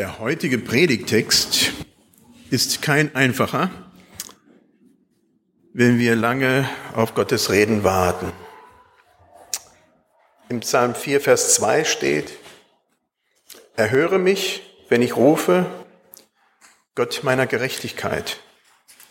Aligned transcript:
Der 0.00 0.18
heutige 0.18 0.56
Predigtext 0.56 1.72
ist 2.48 2.80
kein 2.80 3.14
einfacher, 3.14 3.70
wenn 5.74 5.98
wir 5.98 6.16
lange 6.16 6.66
auf 6.94 7.12
Gottes 7.12 7.50
Reden 7.50 7.84
warten. 7.84 8.32
Im 10.48 10.60
Psalm 10.60 10.94
4, 10.94 11.20
Vers 11.20 11.54
2 11.56 11.84
steht, 11.84 12.32
Erhöre 13.76 14.18
mich, 14.18 14.62
wenn 14.88 15.02
ich 15.02 15.16
rufe, 15.16 15.66
Gott 16.94 17.20
meiner 17.22 17.46
Gerechtigkeit, 17.46 18.40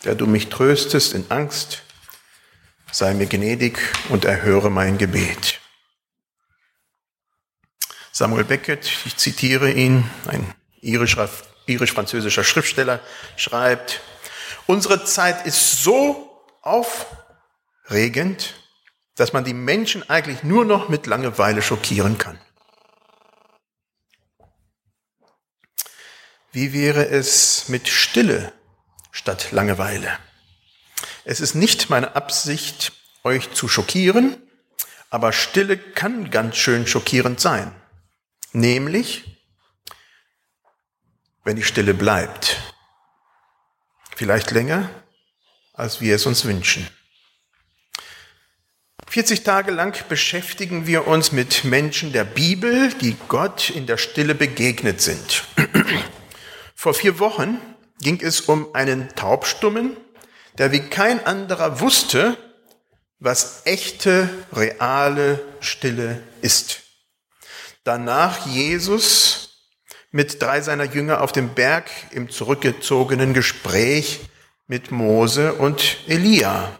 der 0.04 0.16
du 0.16 0.26
mich 0.26 0.48
tröstest 0.48 1.14
in 1.14 1.24
Angst, 1.28 1.84
sei 2.90 3.14
mir 3.14 3.26
gnädig 3.26 3.78
und 4.08 4.24
erhöre 4.24 4.72
mein 4.72 4.98
Gebet. 4.98 5.60
Samuel 8.10 8.42
Beckett, 8.42 8.90
ich 9.06 9.16
zitiere 9.16 9.70
ihn, 9.70 10.02
ein 10.26 10.52
irisch-französischer 10.80 12.44
Schriftsteller, 12.44 13.00
schreibt, 13.36 14.00
unsere 14.66 15.04
Zeit 15.04 15.46
ist 15.46 15.82
so 15.82 16.30
aufregend, 16.62 18.54
dass 19.16 19.32
man 19.32 19.44
die 19.44 19.54
Menschen 19.54 20.08
eigentlich 20.08 20.42
nur 20.42 20.64
noch 20.64 20.88
mit 20.88 21.06
Langeweile 21.06 21.62
schockieren 21.62 22.18
kann. 22.18 22.38
Wie 26.52 26.72
wäre 26.72 27.06
es 27.06 27.68
mit 27.68 27.86
Stille 27.86 28.52
statt 29.12 29.52
Langeweile? 29.52 30.18
Es 31.24 31.40
ist 31.40 31.54
nicht 31.54 31.90
meine 31.90 32.16
Absicht, 32.16 32.92
euch 33.22 33.52
zu 33.52 33.68
schockieren, 33.68 34.36
aber 35.10 35.32
Stille 35.32 35.76
kann 35.76 36.30
ganz 36.30 36.56
schön 36.56 36.86
schockierend 36.86 37.40
sein. 37.40 37.72
Nämlich, 38.52 39.29
wenn 41.44 41.56
die 41.56 41.62
Stille 41.62 41.94
bleibt. 41.94 42.56
Vielleicht 44.14 44.50
länger, 44.50 44.90
als 45.72 46.00
wir 46.00 46.14
es 46.14 46.26
uns 46.26 46.44
wünschen. 46.44 46.88
40 49.08 49.42
Tage 49.42 49.72
lang 49.72 49.96
beschäftigen 50.08 50.86
wir 50.86 51.06
uns 51.08 51.32
mit 51.32 51.64
Menschen 51.64 52.12
der 52.12 52.24
Bibel, 52.24 52.92
die 53.00 53.16
Gott 53.28 53.70
in 53.70 53.86
der 53.86 53.96
Stille 53.96 54.34
begegnet 54.34 55.00
sind. 55.00 55.44
Vor 56.76 56.94
vier 56.94 57.18
Wochen 57.18 57.60
ging 58.00 58.20
es 58.20 58.42
um 58.42 58.74
einen 58.74 59.08
Taubstummen, 59.16 59.96
der 60.58 60.70
wie 60.72 60.80
kein 60.80 61.24
anderer 61.26 61.80
wusste, 61.80 62.36
was 63.18 63.62
echte, 63.64 64.28
reale 64.52 65.44
Stille 65.60 66.22
ist. 66.40 66.82
Danach 67.84 68.46
Jesus 68.46 69.39
mit 70.10 70.42
drei 70.42 70.60
seiner 70.60 70.84
Jünger 70.84 71.20
auf 71.20 71.32
dem 71.32 71.54
Berg 71.54 71.90
im 72.10 72.30
zurückgezogenen 72.30 73.32
Gespräch 73.34 74.20
mit 74.66 74.90
Mose 74.90 75.54
und 75.54 75.98
Elia. 76.08 76.78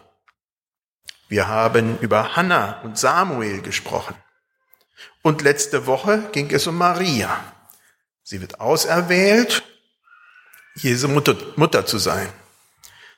Wir 1.29 1.47
haben 1.47 1.97
über 1.99 2.35
Hannah 2.35 2.81
und 2.81 2.97
Samuel 2.97 3.61
gesprochen. 3.61 4.15
Und 5.21 5.41
letzte 5.41 5.85
Woche 5.85 6.29
ging 6.31 6.51
es 6.51 6.67
um 6.67 6.77
Maria. 6.77 7.37
Sie 8.23 8.41
wird 8.41 8.59
auserwählt, 8.59 9.63
Jesu 10.75 11.07
Mutter, 11.07 11.35
Mutter 11.55 11.85
zu 11.85 11.97
sein, 11.97 12.29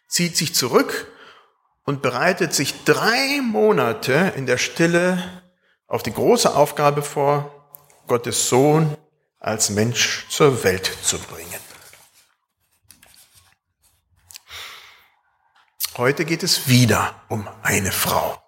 zieht 0.07 0.37
sich 0.37 0.53
zurück 0.53 1.07
und 1.85 2.01
bereitet 2.01 2.53
sich 2.53 2.83
drei 2.83 3.41
Monate 3.41 4.33
in 4.35 4.45
der 4.45 4.57
Stille 4.57 5.43
auf 5.87 6.03
die 6.03 6.13
große 6.13 6.53
Aufgabe 6.55 7.03
vor, 7.03 7.69
Gottes 8.07 8.49
Sohn 8.49 8.97
als 9.43 9.69
Mensch 9.69 10.25
zur 10.29 10.63
Welt 10.63 10.89
zu 11.03 11.19
bringen. 11.19 11.59
Heute 15.97 16.25
geht 16.25 16.43
es 16.43 16.69
wieder 16.69 17.21
um 17.27 17.47
eine 17.61 17.91
Frau. 17.91 18.41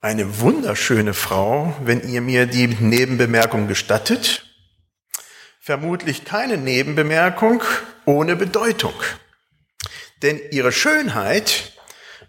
Eine 0.00 0.40
wunderschöne 0.40 1.14
Frau, 1.14 1.74
wenn 1.82 2.06
ihr 2.06 2.20
mir 2.20 2.46
die 2.46 2.66
Nebenbemerkung 2.66 3.68
gestattet. 3.68 4.44
Vermutlich 5.60 6.24
keine 6.24 6.56
Nebenbemerkung 6.56 7.62
ohne 8.04 8.34
Bedeutung. 8.36 8.94
Denn 10.22 10.40
ihre 10.50 10.72
Schönheit 10.72 11.72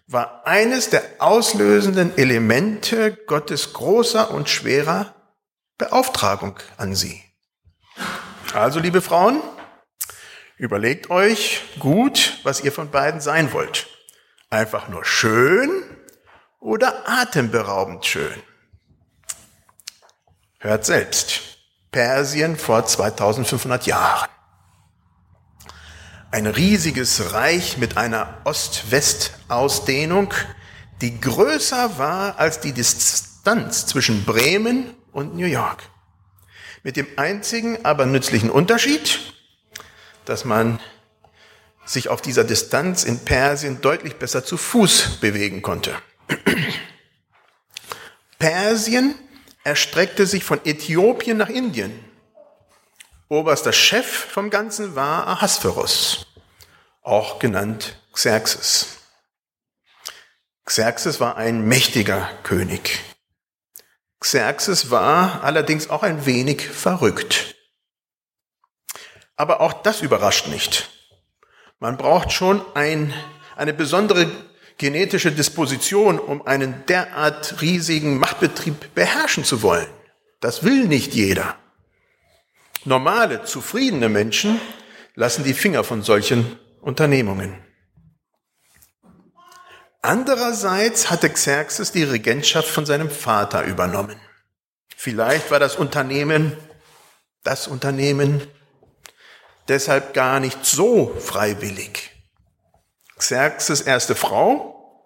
war 0.05 0.45
eines 0.45 0.89
der 0.89 1.03
auslösenden 1.17 2.17
Elemente 2.17 3.17
Gottes 3.25 3.73
großer 3.73 4.31
und 4.31 4.47
schwerer 4.47 5.18
Beauftragung 5.79 6.55
an 6.75 6.93
sie. 6.93 7.23
Also, 8.53 8.79
liebe 8.79 9.01
Frauen, 9.01 9.41
überlegt 10.57 11.09
euch 11.09 11.61
gut, 11.79 12.37
was 12.43 12.61
ihr 12.61 12.73
von 12.73 12.91
beiden 12.91 13.21
sein 13.21 13.53
wollt. 13.53 13.87
Einfach 14.49 14.89
nur 14.89 15.05
schön 15.05 15.69
oder 16.59 17.07
atemberaubend 17.07 18.05
schön. 18.05 18.43
Hört 20.59 20.85
selbst. 20.85 21.41
Persien 21.91 22.57
vor 22.57 22.85
2500 22.85 23.85
Jahren. 23.85 24.29
Ein 26.29 26.45
riesiges 26.45 27.31
Reich 27.33 27.77
mit 27.77 27.95
einer 27.95 28.41
Ost-West-Ausdehnung, 28.43 30.33
die 30.99 31.21
größer 31.21 31.97
war 31.97 32.37
als 32.37 32.59
die 32.59 32.73
Distanz 32.73 33.28
zwischen 33.87 34.25
Bremen 34.25 34.93
und 35.11 35.35
New 35.35 35.47
York. 35.47 35.81
Mit 36.83 36.97
dem 36.97 37.07
einzigen, 37.17 37.83
aber 37.83 38.05
nützlichen 38.05 38.49
Unterschied, 38.49 39.19
dass 40.25 40.45
man 40.45 40.79
sich 41.83 42.09
auf 42.09 42.21
dieser 42.21 42.43
Distanz 42.43 43.03
in 43.03 43.19
Persien 43.19 43.81
deutlich 43.81 44.17
besser 44.17 44.45
zu 44.45 44.57
Fuß 44.57 45.17
bewegen 45.19 45.63
konnte. 45.63 45.95
Persien 48.39 49.15
erstreckte 49.63 50.27
sich 50.27 50.43
von 50.43 50.63
Äthiopien 50.63 51.37
nach 51.37 51.49
Indien. 51.49 51.91
Oberster 53.27 53.73
Chef 53.73 54.07
vom 54.07 54.49
Ganzen 54.49 54.95
war 54.95 55.27
Ahasverus, 55.27 56.27
auch 57.01 57.39
genannt 57.39 57.99
Xerxes. 58.13 58.97
Xerxes 60.65 61.19
war 61.19 61.37
ein 61.37 61.67
mächtiger 61.67 62.29
König. 62.43 62.99
Xerxes 64.19 64.91
war 64.91 65.43
allerdings 65.43 65.89
auch 65.89 66.03
ein 66.03 66.25
wenig 66.25 66.61
verrückt. 66.61 67.55
Aber 69.35 69.61
auch 69.61 69.73
das 69.73 70.01
überrascht 70.01 70.47
nicht. 70.47 70.89
Man 71.79 71.95
braucht 71.95 72.33
schon 72.33 72.61
ein, 72.75 73.13
eine 73.55 73.73
besondere 73.73 74.29
genetische 74.77 75.31
Disposition, 75.31 76.19
um 76.19 76.45
einen 76.45 76.85
derart 76.87 77.61
riesigen 77.61 78.17
Machtbetrieb 78.17 78.93
beherrschen 78.95 79.45
zu 79.45 79.61
wollen. 79.61 79.87
Das 80.41 80.63
will 80.63 80.87
nicht 80.87 81.13
jeder. 81.13 81.55
Normale, 82.85 83.43
zufriedene 83.43 84.09
Menschen 84.09 84.59
lassen 85.15 85.43
die 85.43 85.53
Finger 85.53 85.83
von 85.83 86.01
solchen 86.01 86.57
Unternehmungen. 86.81 87.68
Andererseits 90.01 91.09
hatte 91.09 91.29
Xerxes 91.29 91.91
die 91.91 92.03
Regentschaft 92.03 92.69
von 92.69 92.85
seinem 92.85 93.09
Vater 93.09 93.63
übernommen. 93.63 94.19
Vielleicht 94.95 95.51
war 95.51 95.59
das 95.59 95.75
Unternehmen, 95.75 96.55
das 97.43 97.67
Unternehmen 97.67 98.47
deshalb 99.67 100.13
gar 100.13 100.39
nicht 100.39 100.65
so 100.65 101.13
freiwillig. 101.19 102.11
Xerxes 103.17 103.81
erste 103.81 104.15
Frau 104.15 105.05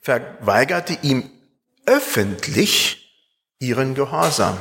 verweigerte 0.00 0.98
ihm 1.02 1.30
öffentlich 1.86 3.28
ihren 3.58 3.94
Gehorsam. 3.94 4.58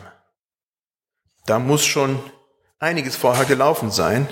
Da 1.46 1.60
muss 1.60 1.86
schon 1.86 2.22
einiges 2.80 3.16
vorher 3.16 3.46
gelaufen 3.46 3.92
sein, 3.92 4.28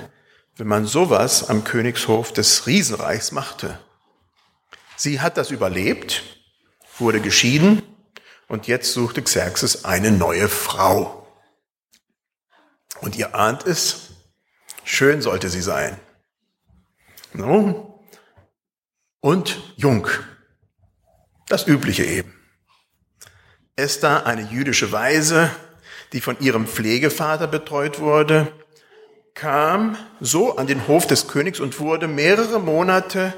wenn 0.57 0.67
man 0.67 0.85
sowas 0.85 1.49
am 1.49 1.63
Königshof 1.63 2.33
des 2.33 2.67
Riesenreichs 2.67 3.31
machte. 3.31 3.79
Sie 5.03 5.19
hat 5.19 5.35
das 5.37 5.49
überlebt, 5.49 6.21
wurde 6.99 7.21
geschieden 7.21 7.81
und 8.47 8.67
jetzt 8.67 8.93
suchte 8.93 9.23
Xerxes 9.23 9.83
eine 9.83 10.11
neue 10.11 10.47
Frau. 10.47 11.27
Und 12.99 13.15
ihr 13.15 13.33
ahnt 13.33 13.65
es, 13.65 14.11
schön 14.83 15.23
sollte 15.23 15.49
sie 15.49 15.63
sein. 15.63 15.99
Und 19.21 19.73
jung. 19.75 20.07
Das 21.47 21.65
Übliche 21.65 22.05
eben. 22.05 22.39
Esther, 23.75 24.27
eine 24.27 24.43
jüdische 24.43 24.91
Weise, 24.91 25.49
die 26.13 26.21
von 26.21 26.39
ihrem 26.39 26.67
Pflegevater 26.67 27.47
betreut 27.47 27.97
wurde, 27.97 28.53
kam 29.33 29.97
so 30.19 30.57
an 30.57 30.67
den 30.67 30.87
Hof 30.87 31.07
des 31.07 31.27
Königs 31.27 31.59
und 31.59 31.79
wurde 31.79 32.07
mehrere 32.07 32.59
Monate 32.59 33.33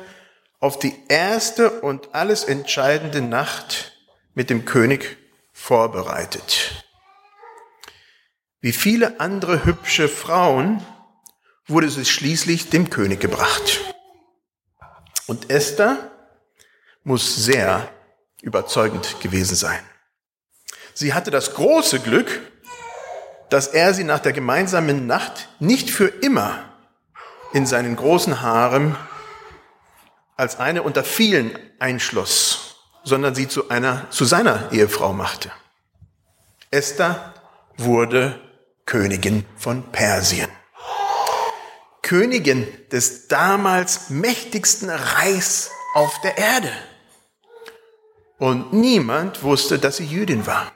auf 0.64 0.80
die 0.80 0.96
erste 1.10 1.82
und 1.82 2.16
alles 2.16 2.46
entscheidende 2.46 3.20
Nacht 3.20 3.98
mit 4.34 4.50
dem 4.50 4.64
König 4.64 5.18
vorbereitet. 5.52 6.86
Wie 8.62 8.72
viele 8.72 9.20
andere 9.20 9.66
hübsche 9.66 10.08
Frauen 10.08 10.82
wurde 11.68 11.90
sie 11.90 12.06
schließlich 12.06 12.70
dem 12.70 12.90
König 12.90 13.20
gebracht. 13.20 13.94
Und 15.28 15.50
Esther 15.50 16.10
muss 17.04 17.36
sehr 17.36 17.90
überzeugend 18.42 19.20
gewesen 19.20 19.56
sein. 19.56 19.84
Sie 20.94 21.14
hatte 21.14 21.30
das 21.30 21.56
große 21.56 22.00
Glück, 22.00 22.40
dass 23.50 23.68
er 23.68 23.94
sie 23.94 24.06
nach 24.06 24.20
der 24.20 24.32
gemeinsamen 24.32 25.08
Nacht 25.08 25.50
nicht 25.60 25.90
für 25.90 26.08
immer 26.08 26.74
in 27.52 27.66
seinen 27.66 27.98
großen 27.98 28.42
Harem 28.42 28.96
als 30.44 30.60
eine 30.60 30.84
unter 30.84 31.06
vielen 31.06 31.58
einschloss, 31.80 32.76
sondern 33.06 33.34
sie 33.34 33.48
zu 33.48 33.70
einer, 33.70 34.10
zu 34.10 34.26
seiner 34.26 34.74
Ehefrau 34.74 35.14
machte. 35.14 35.50
Esther 36.70 37.34
wurde 37.78 38.42
Königin 38.86 39.46
von 39.56 39.84
Persien. 39.94 40.50
Königin 42.02 42.68
des 42.92 43.30
damals 43.30 44.10
mächtigsten 44.10 44.90
Reichs 44.90 45.72
auf 45.94 46.20
der 46.20 46.38
Erde. 46.38 46.72
Und 48.38 48.74
niemand 48.74 49.44
wusste, 49.44 49.80
dass 49.80 49.96
sie 49.96 50.06
Jüdin 50.06 50.46
war. 50.46 50.74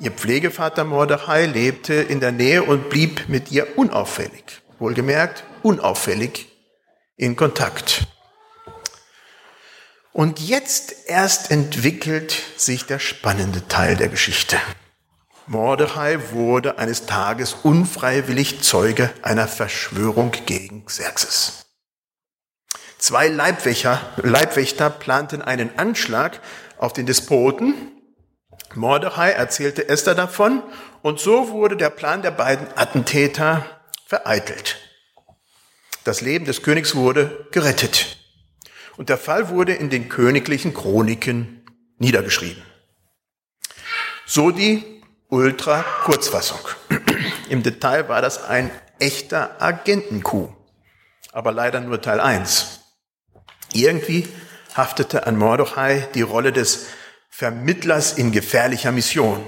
Ihr 0.00 0.10
Pflegevater 0.10 0.82
Mordechai 0.82 1.46
lebte 1.46 1.94
in 1.94 2.18
der 2.18 2.32
Nähe 2.32 2.64
und 2.64 2.90
blieb 2.90 3.28
mit 3.28 3.52
ihr 3.52 3.78
unauffällig, 3.78 4.62
wohlgemerkt 4.80 5.44
unauffällig 5.62 6.48
in 7.16 7.36
Kontakt. 7.36 8.08
Und 10.18 10.40
jetzt 10.40 11.06
erst 11.06 11.52
entwickelt 11.52 12.42
sich 12.56 12.86
der 12.86 12.98
spannende 12.98 13.68
Teil 13.68 13.96
der 13.96 14.08
Geschichte. 14.08 14.56
Mordechai 15.46 16.18
wurde 16.32 16.76
eines 16.76 17.06
Tages 17.06 17.54
unfreiwillig 17.62 18.60
Zeuge 18.60 19.10
einer 19.22 19.46
Verschwörung 19.46 20.32
gegen 20.44 20.84
Xerxes. 20.86 21.66
Zwei 22.98 23.28
Leibwächter, 23.28 24.00
Leibwächter 24.16 24.90
planten 24.90 25.40
einen 25.40 25.78
Anschlag 25.78 26.40
auf 26.78 26.92
den 26.92 27.06
Despoten. 27.06 27.76
Mordechai 28.74 29.30
erzählte 29.30 29.88
Esther 29.88 30.16
davon 30.16 30.64
und 31.00 31.20
so 31.20 31.50
wurde 31.50 31.76
der 31.76 31.90
Plan 31.90 32.22
der 32.22 32.32
beiden 32.32 32.66
Attentäter 32.76 33.64
vereitelt. 34.04 34.78
Das 36.02 36.22
Leben 36.22 36.44
des 36.44 36.64
Königs 36.64 36.96
wurde 36.96 37.46
gerettet. 37.52 38.17
Und 38.98 39.10
der 39.10 39.16
Fall 39.16 39.48
wurde 39.48 39.74
in 39.74 39.90
den 39.90 40.08
königlichen 40.08 40.74
Chroniken 40.74 41.64
niedergeschrieben. 41.98 42.62
So 44.26 44.50
die 44.50 44.82
Ultra-Kurzfassung. 45.28 46.58
Im 47.48 47.62
Detail 47.62 48.08
war 48.08 48.20
das 48.20 48.42
ein 48.44 48.72
echter 48.98 49.62
Agentenkuh, 49.62 50.48
aber 51.32 51.52
leider 51.52 51.80
nur 51.80 52.02
Teil 52.02 52.18
1. 52.18 52.80
Irgendwie 53.72 54.26
haftete 54.74 55.28
an 55.28 55.36
Mordechai 55.36 56.08
die 56.14 56.22
Rolle 56.22 56.52
des 56.52 56.86
Vermittlers 57.30 58.14
in 58.14 58.32
gefährlicher 58.32 58.90
Mission. 58.90 59.46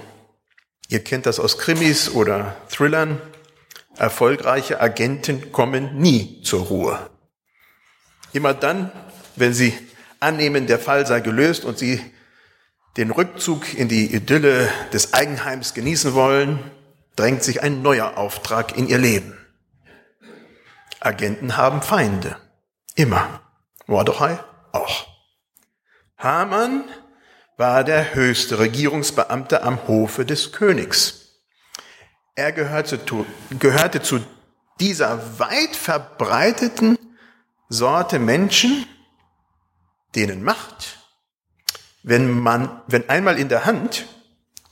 Ihr 0.87 1.03
kennt 1.03 1.27
das 1.27 1.41
aus 1.41 1.59
Krimis 1.59 2.09
oder 2.11 2.55
Thrillern. 2.71 3.21
Erfolgreiche 3.97 4.81
Agenten 4.81 5.51
kommen 5.51 5.99
nie 5.99 6.41
zur 6.43 6.67
Ruhe. 6.67 7.11
Immer 8.33 8.55
dann, 8.55 8.93
wenn 9.41 9.55
sie 9.55 9.77
annehmen, 10.21 10.67
der 10.67 10.79
Fall 10.79 11.07
sei 11.07 11.21
gelöst 11.21 11.65
und 11.65 11.79
sie 11.79 12.01
den 12.97 13.11
Rückzug 13.11 13.75
in 13.75 13.89
die 13.89 14.15
Idylle 14.15 14.69
des 14.93 15.15
Eigenheims 15.15 15.75
genießen 15.75 16.15
wollen, 16.15 16.59
drängt 17.17 17.43
sich 17.43 17.63
ein 17.63 17.83
neuer 17.83 18.17
Auftrag 18.17 18.77
in 18.77 18.89
ihr 18.89 18.99
Leben. 18.99 19.37
Agenten 21.01 21.57
haben 21.57 21.83
Feinde. 21.83 22.37
Immer. 22.95 23.41
Mordechai 23.87 24.39
auch. 24.73 25.07
Haman 26.19 26.85
war 27.57 27.85
der 27.85 28.15
höchste 28.15 28.59
Regierungsbeamte 28.59 29.63
am 29.63 29.87
Hofe 29.89 30.25
des 30.25 30.53
Königs. 30.53 31.41
Er 32.35 32.53
gehörte 32.53 33.01
gehörte 33.59 34.03
zu 34.03 34.21
dieser 34.81 35.39
weit 35.39 35.77
verbreiteten 35.77 36.99
Sorte 37.69 38.19
Menschen, 38.19 38.87
denen 40.15 40.43
Macht, 40.43 40.99
wenn 42.03 42.31
man, 42.31 42.83
wenn 42.87 43.09
einmal 43.09 43.39
in 43.39 43.49
der 43.49 43.65
Hand 43.65 44.07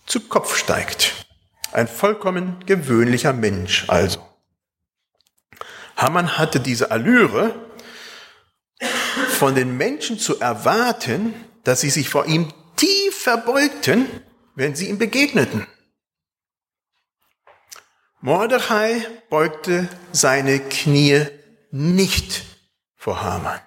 zu 0.06 0.20
Kopf 0.29 0.56
steigt. 0.56 1.26
Ein 1.73 1.88
vollkommen 1.88 2.64
gewöhnlicher 2.67 3.32
Mensch 3.32 3.85
also. 3.88 4.26
Hamann 5.96 6.38
hatte 6.38 6.61
diese 6.61 6.90
Allüre, 6.90 7.55
von 9.38 9.55
den 9.55 9.76
Menschen 9.76 10.19
zu 10.19 10.40
erwarten, 10.40 11.35
dass 11.64 11.81
sie 11.81 11.90
sich 11.90 12.08
vor 12.08 12.26
ihm 12.26 12.52
tief 12.76 13.23
verbeugten, 13.23 14.06
wenn 14.55 14.75
sie 14.75 14.88
ihm 14.88 14.99
begegneten. 14.99 15.67
Mordechai 18.20 19.06
beugte 19.31 19.88
seine 20.11 20.58
Knie 20.58 21.26
nicht 21.70 22.44
vor 22.96 23.23
Haman. 23.23 23.61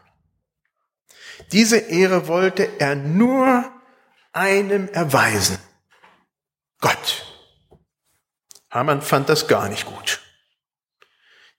Diese 1.51 1.77
Ehre 1.77 2.27
wollte 2.27 2.79
er 2.79 2.95
nur 2.95 3.69
einem 4.31 4.87
erweisen. 4.89 5.59
Gott. 6.79 7.25
Hamann 8.69 9.01
fand 9.01 9.27
das 9.27 9.47
gar 9.47 9.67
nicht 9.67 9.85
gut. 9.85 10.21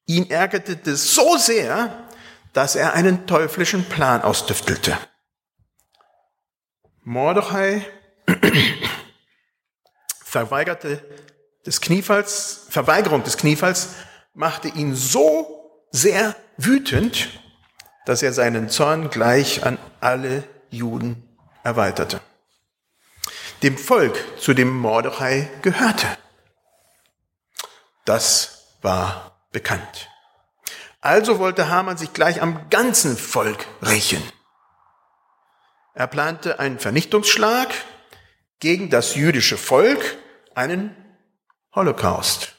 Ihn 0.06 0.31
ärgerte 0.31 0.77
das 0.77 1.15
so 1.15 1.37
sehr, 1.37 2.09
dass 2.53 2.75
er 2.75 2.94
einen 2.94 3.27
teuflischen 3.27 3.85
Plan 3.85 4.23
ausdüftelte. 4.23 4.97
Mordechai 7.03 7.87
verweigerte 10.25 11.05
des 11.67 11.81
Kniefalls, 11.81 12.67
Verweigerung 12.71 13.23
des 13.25 13.37
Kniefalls 13.37 13.91
machte 14.35 14.69
ihn 14.69 14.95
so 14.95 15.87
sehr 15.91 16.35
wütend, 16.56 17.29
dass 18.06 18.22
er 18.22 18.32
seinen 18.32 18.69
Zorn 18.69 19.10
gleich 19.10 19.64
an 19.64 19.78
alle 20.00 20.44
Juden 20.70 21.28
erweiterte. 21.62 22.21
Dem 23.62 23.78
Volk, 23.78 24.40
zu 24.40 24.54
dem 24.54 24.76
Mordechai 24.76 25.49
gehörte. 25.62 26.06
Das 28.04 28.66
war 28.82 29.38
bekannt. 29.52 30.09
Also 31.00 31.38
wollte 31.38 31.68
Haman 31.68 31.97
sich 31.97 32.12
gleich 32.12 32.42
am 32.42 32.68
ganzen 32.71 33.16
Volk 33.16 33.66
rächen. 33.82 34.23
Er 35.94 36.06
plante 36.06 36.59
einen 36.59 36.78
Vernichtungsschlag 36.78 37.68
gegen 38.61 38.90
das 38.90 39.14
jüdische 39.14 39.59
Volk, 39.59 40.16
einen 40.54 40.97
Holocaust. 41.75 42.54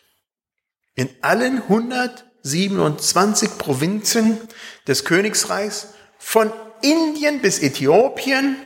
In 0.95 1.09
allen 1.21 1.63
100 1.63 2.25
27 2.43 3.57
Provinzen 3.57 4.39
des 4.87 5.05
Königsreichs 5.05 5.93
von 6.17 6.51
Indien 6.81 7.41
bis 7.41 7.59
Äthiopien 7.59 8.57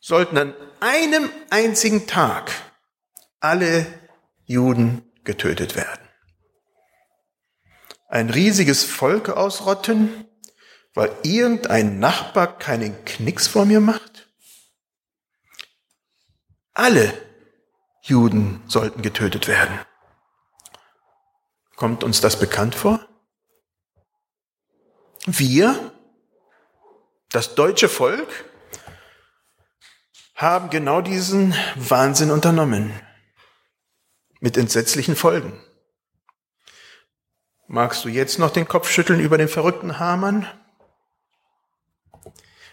sollten 0.00 0.36
an 0.36 0.54
einem 0.80 1.30
einzigen 1.50 2.06
Tag 2.06 2.50
alle 3.40 3.86
Juden 4.44 5.10
getötet 5.22 5.76
werden. 5.76 6.08
Ein 8.08 8.30
riesiges 8.30 8.84
Volk 8.84 9.28
ausrotten, 9.28 10.26
weil 10.92 11.10
irgendein 11.22 11.98
Nachbar 11.98 12.58
keinen 12.58 13.04
Knicks 13.04 13.46
vor 13.46 13.64
mir 13.64 13.80
macht? 13.80 14.28
Alle 16.72 17.12
Juden 18.02 18.62
sollten 18.66 19.02
getötet 19.02 19.48
werden. 19.48 19.78
Kommt 21.76 22.04
uns 22.04 22.20
das 22.20 22.38
bekannt 22.38 22.74
vor? 22.74 23.06
Wir, 25.26 25.92
das 27.30 27.54
deutsche 27.54 27.88
Volk, 27.88 28.28
haben 30.34 30.70
genau 30.70 31.00
diesen 31.00 31.54
Wahnsinn 31.76 32.30
unternommen. 32.30 32.92
Mit 34.40 34.56
entsetzlichen 34.56 35.16
Folgen. 35.16 35.58
Magst 37.66 38.04
du 38.04 38.08
jetzt 38.08 38.38
noch 38.38 38.50
den 38.50 38.68
Kopf 38.68 38.90
schütteln 38.90 39.20
über 39.20 39.38
den 39.38 39.48
verrückten 39.48 39.98
Hamann? 39.98 40.46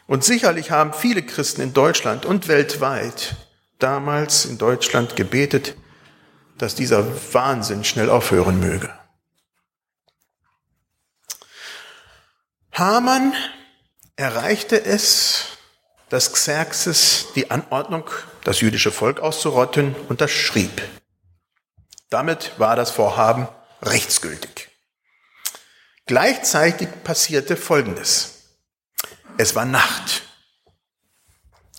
Und 0.06 0.26
sicherlich 0.26 0.72
haben 0.72 0.94
viele 0.94 1.24
Christen 1.24 1.62
in 1.62 1.74
Deutschland 1.74 2.26
und 2.26 2.50
weltweit 2.50 3.38
damals 3.80 4.46
in 4.46 4.58
Deutschland 4.58 5.16
gebetet, 5.16 5.76
dass 6.62 6.76
dieser 6.76 7.06
Wahnsinn 7.34 7.84
schnell 7.84 8.10
aufhören 8.10 8.60
möge. 8.60 8.94
Haman 12.72 13.34
erreichte 14.16 14.84
es, 14.84 15.58
dass 16.10 16.34
Xerxes 16.34 17.28
die 17.36 17.50
Anordnung, 17.52 18.10
das 18.44 18.62
jüdische 18.62 18.92
Volk 18.92 19.20
auszurotten, 19.20 19.96
unterschrieb. 20.08 20.82
Damit 22.10 22.60
war 22.60 22.76
das 22.76 22.92
Vorhaben 22.92 23.48
rechtsgültig. 23.82 24.70
Gleichzeitig 26.06 26.90
passierte 27.04 27.56
Folgendes. 27.56 28.58
Es 29.38 29.56
war 29.56 29.66
Nacht. 29.66 30.24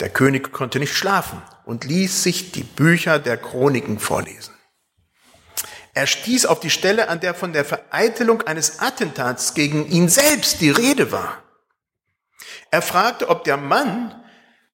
Der 0.00 0.10
König 0.10 0.52
konnte 0.52 0.78
nicht 0.80 0.94
schlafen 0.94 1.42
und 1.64 1.84
ließ 1.84 2.22
sich 2.22 2.50
die 2.52 2.64
Bücher 2.64 3.18
der 3.18 3.36
Chroniken 3.36 3.98
vorlesen. 3.98 4.54
Er 5.94 6.06
stieß 6.06 6.46
auf 6.46 6.60
die 6.60 6.70
Stelle, 6.70 7.08
an 7.08 7.20
der 7.20 7.34
von 7.34 7.52
der 7.52 7.64
Vereitelung 7.64 8.42
eines 8.42 8.80
Attentats 8.80 9.54
gegen 9.54 9.86
ihn 9.86 10.08
selbst 10.08 10.60
die 10.60 10.70
Rede 10.70 11.12
war. 11.12 11.42
Er 12.70 12.80
fragte, 12.80 13.28
ob 13.28 13.44
der 13.44 13.58
Mann, 13.58 14.24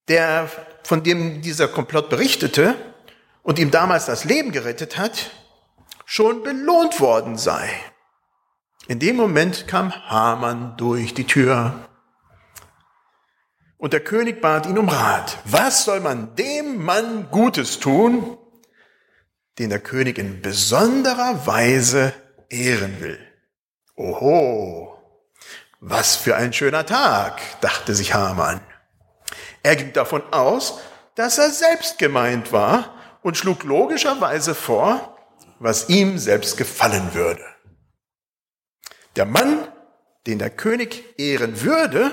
der, 0.07 0.49
von 0.85 1.03
dem 1.03 1.43
dieser 1.43 1.67
Komplott 1.67 2.09
berichtete 2.09 2.77
und 3.43 3.59
ihm 3.59 3.71
damals 3.73 4.07
das 4.07 4.25
Leben 4.25 4.53
gerettet 4.53 4.97
hat, 4.97 5.31
schon 6.05 6.43
belohnt 6.45 7.01
worden 7.01 7.37
sei. 7.37 7.69
In 8.87 9.01
dem 9.01 9.17
Moment 9.17 9.67
kam 9.67 9.93
Haman 9.93 10.77
durch 10.77 11.13
die 11.15 11.27
Tür. 11.27 11.75
Und 13.77 13.93
der 13.93 14.01
König 14.01 14.41
bat 14.41 14.67
ihn 14.67 14.79
um 14.79 14.89
Rat. 14.89 15.39
Was 15.45 15.85
soll 15.85 16.01
man 16.01 16.35
dem 16.37 16.85
Mann 16.85 17.29
Gutes 17.31 17.81
tun, 17.81 18.39
den 19.59 19.71
der 19.71 19.81
König 19.81 20.19
in 20.19 20.41
besonderer 20.41 21.47
Weise 21.47 22.13
ehren 22.49 23.01
will. 23.01 23.19
Oho, 23.97 24.97
was 25.81 26.17
für 26.17 26.37
ein 26.37 26.53
schöner 26.53 26.87
Tag, 26.87 27.41
dachte 27.61 27.95
sich 27.95 28.15
Haman. 28.15 28.61
Er 29.63 29.77
ging 29.77 29.93
davon 29.93 30.23
aus, 30.33 30.79
dass 31.15 31.39
er 31.39 31.51
selbst 31.51 31.99
gemeint 31.99 32.53
war 32.53 32.95
und 33.23 33.37
schlug 33.37 33.65
logischerweise 33.65 34.55
vor, 34.55 35.17
was 35.59 35.89
ihm 35.89 36.19
selbst 36.19 36.57
gefallen 36.57 37.15
würde. 37.15 37.45
Der 39.17 39.25
Mann, 39.25 39.67
den 40.27 40.39
der 40.39 40.51
König 40.51 41.19
ehren 41.19 41.63
würde, 41.63 42.13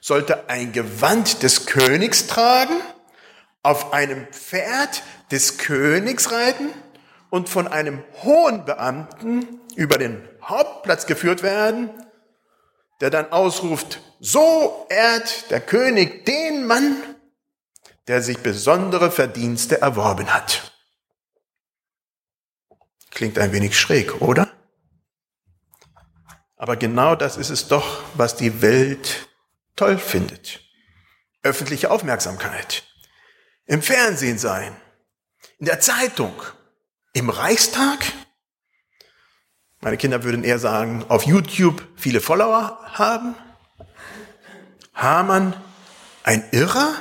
sollte 0.00 0.48
ein 0.48 0.72
Gewand 0.72 1.42
des 1.42 1.66
Königs 1.66 2.28
tragen, 2.28 2.80
auf 3.62 3.92
einem 3.92 4.26
Pferd 4.28 5.02
des 5.30 5.58
Königs 5.58 6.32
reiten 6.32 6.68
und 7.30 7.48
von 7.48 7.68
einem 7.68 8.02
hohen 8.22 8.64
Beamten 8.64 9.60
über 9.76 9.98
den 9.98 10.26
Hauptplatz 10.42 11.06
geführt 11.06 11.42
werden, 11.42 11.90
der 13.00 13.10
dann 13.10 13.30
ausruft, 13.32 14.00
so 14.20 14.86
ehrt 14.88 15.50
der 15.50 15.60
König 15.60 16.24
den 16.24 16.66
Mann, 16.66 16.96
der 18.08 18.22
sich 18.22 18.38
besondere 18.38 19.10
Verdienste 19.10 19.80
erworben 19.80 20.32
hat. 20.32 20.72
Klingt 23.10 23.38
ein 23.38 23.52
wenig 23.52 23.78
schräg, 23.78 24.20
oder? 24.20 24.48
Aber 26.56 26.76
genau 26.76 27.14
das 27.14 27.36
ist 27.36 27.50
es 27.50 27.68
doch, 27.68 28.02
was 28.14 28.34
die 28.34 28.62
Welt 28.62 29.28
toll 29.76 29.98
findet. 29.98 30.60
Öffentliche 31.42 31.90
Aufmerksamkeit. 31.90 32.87
Im 33.68 33.82
Fernsehen 33.82 34.38
sein, 34.38 34.74
in 35.58 35.66
der 35.66 35.78
Zeitung, 35.78 36.32
im 37.12 37.28
Reichstag. 37.28 37.98
Meine 39.80 39.98
Kinder 39.98 40.24
würden 40.24 40.42
eher 40.42 40.58
sagen, 40.58 41.04
auf 41.08 41.24
YouTube 41.24 41.86
viele 41.94 42.22
Follower 42.22 42.80
haben. 42.94 43.34
Hamann 44.94 45.54
ein 46.22 46.48
Irrer? 46.50 46.94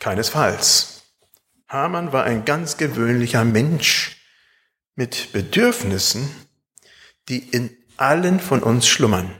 Keinesfalls. 0.00 1.02
Hamann 1.66 2.12
war 2.12 2.24
ein 2.24 2.44
ganz 2.44 2.76
gewöhnlicher 2.76 3.44
Mensch 3.44 4.18
mit 4.96 5.32
Bedürfnissen, 5.32 6.30
die 7.30 7.38
in 7.38 7.74
allen 7.96 8.38
von 8.38 8.62
uns 8.62 8.86
schlummern. 8.86 9.34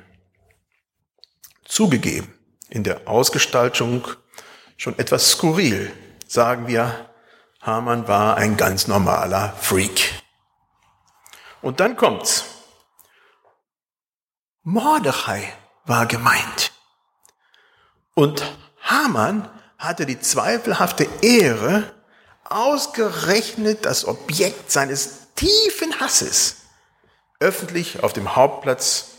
Zugegeben, 1.66 2.32
in 2.70 2.82
der 2.82 3.06
Ausgestaltung 3.06 4.08
schon 4.76 4.98
etwas 4.98 5.30
skurril, 5.30 5.92
sagen 6.26 6.66
wir, 6.66 7.10
Hamann 7.60 8.06
war 8.08 8.36
ein 8.36 8.56
ganz 8.56 8.86
normaler 8.86 9.52
Freak. 9.60 10.22
Und 11.62 11.80
dann 11.80 11.96
kommt's. 11.96 12.44
Mordechai 14.62 15.52
war 15.84 16.06
gemeint. 16.06 16.72
Und 18.14 18.42
Hamann 18.82 19.48
hatte 19.78 20.06
die 20.06 20.20
zweifelhafte 20.20 21.08
Ehre, 21.22 21.94
ausgerechnet 22.44 23.84
das 23.84 24.06
Objekt 24.06 24.70
seines 24.70 25.34
tiefen 25.34 25.98
Hasses 26.00 26.56
öffentlich 27.40 28.02
auf 28.02 28.12
dem 28.12 28.36
Hauptplatz 28.36 29.16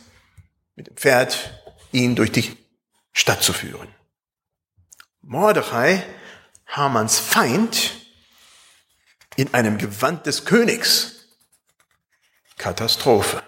mit 0.75 0.87
dem 0.87 0.95
Pferd 0.95 1.61
ihn 1.91 2.15
durch 2.15 2.31
die 2.31 2.57
Stadt 3.13 3.43
zu 3.43 3.53
führen. 3.53 3.87
Mordechai, 5.29 6.05
Hamanns 6.67 7.19
Feind, 7.19 7.91
in 9.35 9.53
einem 9.53 9.77
Gewand 9.77 10.25
des 10.25 10.45
Königs. 10.45 11.27
Katastrophe. 12.57 13.43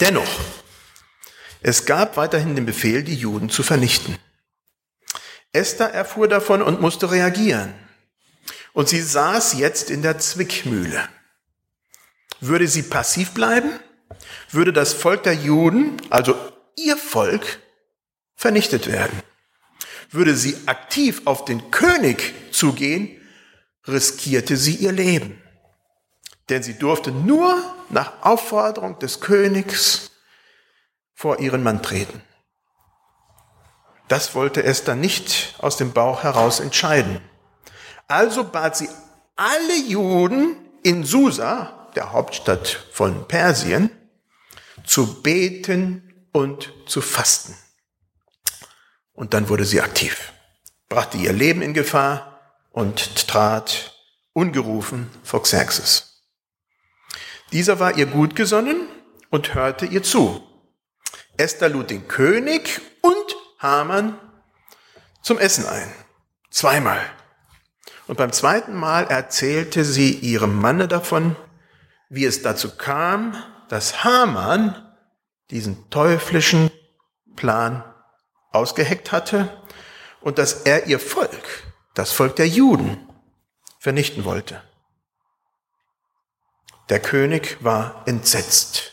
Dennoch, 0.00 0.28
es 1.60 1.86
gab 1.86 2.16
weiterhin 2.16 2.56
den 2.56 2.66
Befehl, 2.66 3.04
die 3.04 3.14
Juden 3.14 3.48
zu 3.48 3.62
vernichten. 3.62 4.18
Esther 5.52 5.94
erfuhr 5.94 6.26
davon 6.26 6.62
und 6.62 6.80
musste 6.80 7.12
reagieren. 7.12 7.72
Und 8.72 8.88
sie 8.88 9.00
saß 9.00 9.52
jetzt 9.54 9.88
in 9.88 10.02
der 10.02 10.18
Zwickmühle. 10.18 11.08
Würde 12.40 12.66
sie 12.66 12.82
passiv 12.82 13.34
bleiben? 13.34 13.70
Würde 14.50 14.72
das 14.72 14.94
Volk 14.94 15.22
der 15.22 15.34
Juden, 15.34 15.96
also 16.10 16.36
ihr 16.74 16.96
Volk, 16.96 17.60
vernichtet 18.34 18.88
werden? 18.88 19.22
Würde 20.10 20.34
sie 20.34 20.56
aktiv 20.66 21.22
auf 21.24 21.44
den 21.44 21.70
König 21.70 22.34
zugehen, 22.52 23.20
riskierte 23.86 24.56
sie 24.56 24.76
ihr 24.76 24.92
Leben. 24.92 25.42
Denn 26.48 26.62
sie 26.62 26.78
durfte 26.78 27.10
nur 27.12 27.62
nach 27.90 28.22
Aufforderung 28.22 28.98
des 28.98 29.20
Königs 29.20 30.10
vor 31.14 31.40
ihren 31.40 31.62
Mann 31.62 31.82
treten. 31.82 32.22
Das 34.08 34.34
wollte 34.34 34.62
Esther 34.62 34.94
nicht 34.94 35.54
aus 35.58 35.76
dem 35.76 35.92
Bauch 35.92 36.22
heraus 36.22 36.60
entscheiden. 36.60 37.20
Also 38.06 38.44
bat 38.44 38.76
sie 38.76 38.88
alle 39.36 39.76
Juden 39.86 40.56
in 40.82 41.04
Susa, 41.04 41.88
der 41.94 42.12
Hauptstadt 42.12 42.86
von 42.92 43.28
Persien, 43.28 43.90
zu 44.84 45.22
beten 45.22 46.26
und 46.32 46.72
zu 46.86 47.02
fasten. 47.02 47.54
Und 49.18 49.34
dann 49.34 49.48
wurde 49.48 49.64
sie 49.64 49.80
aktiv, 49.80 50.32
brachte 50.88 51.18
ihr 51.18 51.32
Leben 51.32 51.60
in 51.60 51.74
Gefahr, 51.74 52.38
und 52.70 53.26
trat 53.26 53.92
ungerufen 54.32 55.10
vor 55.24 55.42
Xerxes. 55.42 56.22
Dieser 57.50 57.80
war 57.80 57.98
ihr 57.98 58.06
gut 58.06 58.36
gesonnen 58.36 58.86
und 59.30 59.54
hörte 59.54 59.86
ihr 59.86 60.04
zu. 60.04 60.40
Esther 61.36 61.68
lud 61.68 61.90
den 61.90 62.06
König 62.06 62.80
und 63.02 63.36
Haman 63.58 64.16
zum 65.20 65.38
Essen 65.38 65.66
ein. 65.66 65.92
Zweimal. 66.52 67.00
Und 68.06 68.18
beim 68.18 68.30
zweiten 68.30 68.76
Mal 68.76 69.08
erzählte 69.08 69.84
sie 69.84 70.12
ihrem 70.12 70.54
Manne 70.54 70.86
davon, 70.86 71.34
wie 72.08 72.24
es 72.24 72.42
dazu 72.42 72.76
kam, 72.76 73.34
dass 73.68 74.04
Haman 74.04 74.76
diesen 75.50 75.90
teuflischen 75.90 76.70
Plan 77.34 77.82
ausgeheckt 78.58 79.12
hatte 79.12 79.62
und 80.20 80.38
dass 80.38 80.62
er 80.62 80.86
ihr 80.86 80.98
Volk 80.98 81.64
das 81.94 82.12
Volk 82.12 82.36
der 82.36 82.48
Juden 82.48 83.08
vernichten 83.78 84.24
wollte. 84.24 84.62
Der 86.88 87.00
König 87.00 87.58
war 87.60 88.02
entsetzt 88.06 88.92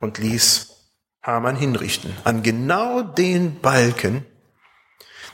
und 0.00 0.18
ließ 0.18 0.76
Haman 1.22 1.56
hinrichten 1.56 2.16
an 2.24 2.42
genau 2.42 3.02
den 3.02 3.60
Balken, 3.60 4.24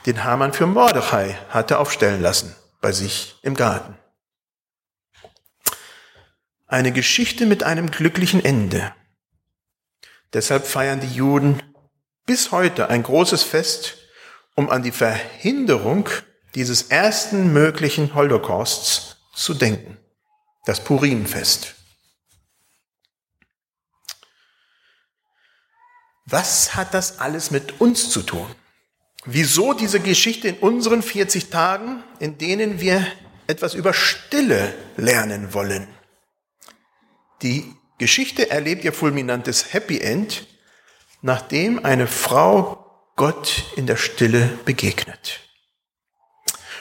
den 0.05 0.23
Haman 0.23 0.53
für 0.53 0.67
Mordechai 0.67 1.37
hatte 1.49 1.79
aufstellen 1.79 2.21
lassen 2.21 2.55
bei 2.81 2.91
sich 2.91 3.39
im 3.41 3.55
Garten. 3.55 3.97
Eine 6.67 6.91
Geschichte 6.91 7.45
mit 7.45 7.63
einem 7.63 7.89
glücklichen 7.91 8.43
Ende. 8.43 8.93
Deshalb 10.33 10.65
feiern 10.65 10.99
die 10.99 11.13
Juden 11.13 11.61
bis 12.25 12.51
heute 12.51 12.89
ein 12.89 13.03
großes 13.03 13.43
Fest, 13.43 13.97
um 14.55 14.69
an 14.69 14.83
die 14.83 14.91
Verhinderung 14.91 16.09
dieses 16.55 16.83
ersten 16.83 17.51
möglichen 17.53 18.13
Holocausts 18.15 19.17
zu 19.33 19.53
denken. 19.53 19.97
Das 20.65 20.83
Purimfest. 20.83 21.75
Was 26.25 26.75
hat 26.75 26.93
das 26.93 27.19
alles 27.19 27.51
mit 27.51 27.81
uns 27.81 28.09
zu 28.09 28.21
tun? 28.21 28.47
Wieso 29.25 29.73
diese 29.73 29.99
Geschichte 29.99 30.47
in 30.47 30.57
unseren 30.57 31.01
40 31.01 31.49
Tagen, 31.49 32.03
in 32.19 32.37
denen 32.37 32.79
wir 32.79 33.05
etwas 33.47 33.73
über 33.73 33.93
Stille 33.93 34.73
lernen 34.97 35.53
wollen. 35.53 35.87
Die 37.41 37.73
Geschichte 37.97 38.49
erlebt 38.49 38.83
ihr 38.83 38.93
fulminantes 38.93 39.73
Happy 39.73 39.99
End, 39.99 40.47
nachdem 41.23 41.83
eine 41.83 42.05
Frau 42.05 43.09
Gott 43.15 43.63
in 43.75 43.87
der 43.87 43.95
Stille 43.95 44.59
begegnet. 44.65 45.39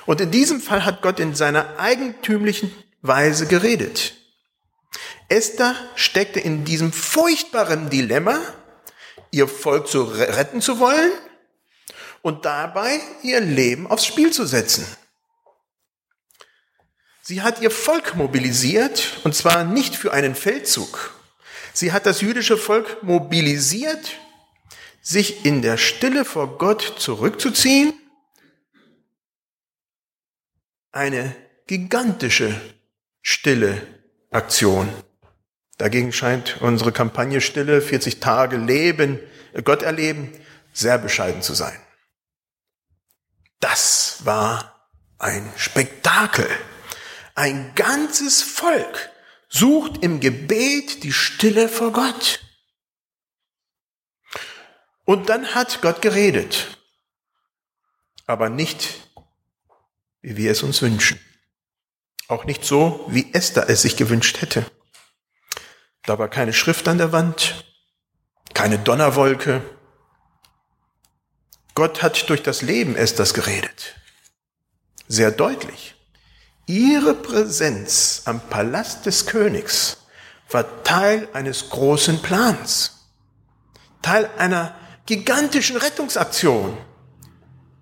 Und 0.05 0.21
in 0.21 0.33
diesem 0.33 0.61
Fall 0.61 0.85
hat 0.85 1.01
Gott 1.01 1.21
in 1.21 1.35
seiner 1.35 1.79
eigentümlichen 1.79 2.73
Weise 3.03 3.47
geredet. 3.47 4.15
Esther 5.29 5.77
steckte 5.95 6.41
in 6.41 6.65
diesem 6.65 6.93
furchtbaren 6.93 7.89
Dilemma, 7.89 8.39
ihr 9.31 9.47
Volk 9.47 9.87
zu 9.87 10.03
retten 10.03 10.61
zu 10.61 10.81
wollen 10.81 11.13
und 12.21 12.45
dabei 12.45 13.01
ihr 13.23 13.41
Leben 13.41 13.87
aufs 13.87 14.07
Spiel 14.07 14.33
zu 14.33 14.45
setzen. 14.45 14.85
Sie 17.23 17.43
hat 17.43 17.61
ihr 17.61 17.71
Volk 17.71 18.17
mobilisiert, 18.17 19.21
und 19.23 19.37
zwar 19.37 19.63
nicht 19.63 19.95
für 19.95 20.13
einen 20.13 20.35
Feldzug. 20.35 21.15
Sie 21.73 21.93
hat 21.93 22.07
das 22.07 22.21
jüdische 22.21 22.59
Volk 22.59 23.05
mobilisiert, 23.05 24.19
sich 25.03 25.45
in 25.45 25.61
der 25.61 25.77
Stille 25.77 26.25
vor 26.25 26.57
Gott 26.57 26.95
zurückzuziehen. 26.99 27.93
Eine 30.93 31.35
gigantische 31.67 32.59
stille 33.21 33.87
Aktion. 34.31 34.89
Dagegen 35.79 36.13
scheint 36.13 36.61
unsere 36.61 36.93
Kampagne 36.93 37.41
Stille, 37.41 37.83
40 37.83 38.21
Tage 38.21 38.57
Leben, 38.57 39.19
Gott 39.65 39.83
erleben, 39.83 40.33
sehr 40.73 40.99
bescheiden 40.99 41.43
zu 41.43 41.55
sein. 41.55 41.79
Das 43.59 44.25
war 44.25 44.89
ein 45.19 45.53
Spektakel. 45.57 46.49
Ein 47.35 47.73
ganzes 47.75 48.43
Volk 48.43 49.11
sucht 49.49 50.03
im 50.03 50.21
Gebet 50.21 51.05
die 51.05 51.13
Stille 51.13 51.69
vor 51.69 51.93
Gott. 51.93 52.41
Und 55.05 55.29
dann 55.29 55.55
hat 55.55 55.83
Gott 55.83 56.01
geredet, 56.03 56.79
aber 58.27 58.49
nicht, 58.49 59.09
wie 60.21 60.37
wir 60.37 60.53
es 60.53 60.63
uns 60.63 60.81
wünschen. 60.83 61.19
Auch 62.29 62.45
nicht 62.45 62.65
so, 62.65 63.05
wie 63.09 63.33
Esther 63.35 63.69
es 63.69 63.83
sich 63.83 63.97
gewünscht 63.97 64.41
hätte. 64.41 64.65
Da 66.05 66.19
war 66.19 66.29
keine 66.29 66.53
Schrift 66.53 66.89
an 66.89 66.99
der 66.99 67.13
Wand, 67.13 67.65
keine 68.55 68.79
Donnerwolke, 68.79 69.63
Gott 71.75 72.03
hat 72.03 72.29
durch 72.29 72.43
das 72.43 72.63
Leben 72.63 72.97
Esthers 72.97 73.33
geredet. 73.33 73.97
Sehr 75.09 75.31
deutlich. 75.31 75.95
Ihre 76.67 77.15
Präsenz 77.15 78.23
am 78.27 78.41
Palast 78.41 79.07
des 79.07 79.27
Königs 79.27 79.99
war 80.51 80.85
Teil 80.85 81.29
eines 81.33 81.71
großen 81.71 82.21
Plans, 82.21 83.09
Teil 84.03 84.29
einer 84.37 84.75
gigantischen 85.07 85.77
Rettungsaktion, 85.77 86.77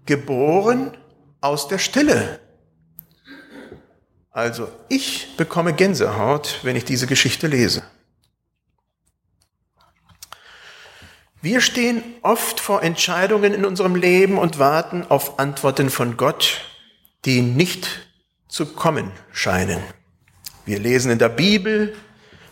geboren 0.07 0.97
aus 1.41 1.69
der 1.69 1.79
Stille. 1.79 2.41
Also 4.31 4.69
ich 4.89 5.37
bekomme 5.37 5.75
Gänsehaut, 5.75 6.61
wenn 6.63 6.77
ich 6.77 6.85
diese 6.85 7.07
Geschichte 7.07 7.47
lese. 7.47 7.83
Wir 11.43 11.61
stehen 11.63 12.03
oft 12.23 12.61
vor 12.61 12.83
Entscheidungen 12.83 13.55
in 13.55 13.65
unserem 13.65 13.95
Leben 13.95 14.37
und 14.37 14.59
warten 14.59 15.05
auf 15.09 15.39
Antworten 15.39 15.89
von 15.89 16.19
Gott, 16.19 16.61
die 17.25 17.41
nicht 17.41 17.89
zu 18.47 18.67
kommen 18.67 19.11
scheinen. 19.33 19.83
Wir 20.67 20.79
lesen 20.79 21.11
in 21.11 21.19
der 21.19 21.31
Bibel, 21.31 21.97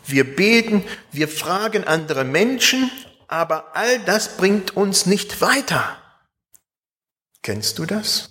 wir 0.07 0.25
beten, 0.25 0.83
wir 1.13 1.29
fragen 1.29 1.85
andere 1.85 2.25
Menschen, 2.25 2.91
aber 3.29 3.77
all 3.77 4.01
das 4.01 4.37
bringt 4.37 4.77
uns 4.77 5.07
nicht 5.07 5.41
weiter. 5.41 5.97
Kennst 7.43 7.79
du 7.79 7.87
das? 7.87 8.31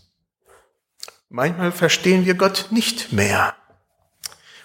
Manchmal 1.29 1.71
verstehen 1.71 2.25
wir 2.25 2.35
Gott 2.35 2.67
nicht 2.71 3.13
mehr. 3.13 3.55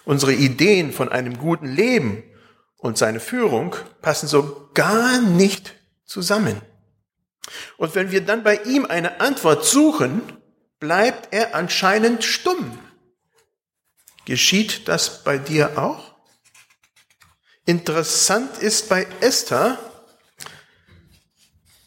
Unsere 0.05 0.33
Ideen 0.33 0.91
von 0.91 1.09
einem 1.09 1.37
guten 1.37 1.67
Leben 1.67 2.23
und 2.77 2.97
seine 2.97 3.19
Führung 3.19 3.75
passen 4.01 4.27
so 4.27 4.69
gar 4.73 5.21
nicht 5.21 5.75
zusammen. 6.05 6.61
Und 7.77 7.95
wenn 7.95 8.11
wir 8.11 8.25
dann 8.25 8.43
bei 8.43 8.57
ihm 8.63 8.85
eine 8.85 9.21
Antwort 9.21 9.65
suchen, 9.65 10.21
bleibt 10.79 11.33
er 11.33 11.55
anscheinend 11.55 12.23
stumm. 12.23 12.77
Geschieht 14.25 14.87
das 14.87 15.23
bei 15.23 15.37
dir 15.37 15.77
auch? 15.77 16.15
Interessant 17.65 18.57
ist 18.57 18.89
bei 18.89 19.07
Esther, 19.21 19.77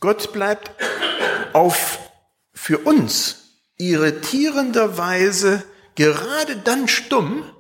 Gott 0.01 0.33
bleibt 0.33 0.71
auf 1.53 1.99
für 2.53 2.79
uns 2.79 3.47
irritierenderweise 3.77 5.65
gerade 5.95 6.57
dann 6.57 6.89
stumm, 6.89 7.51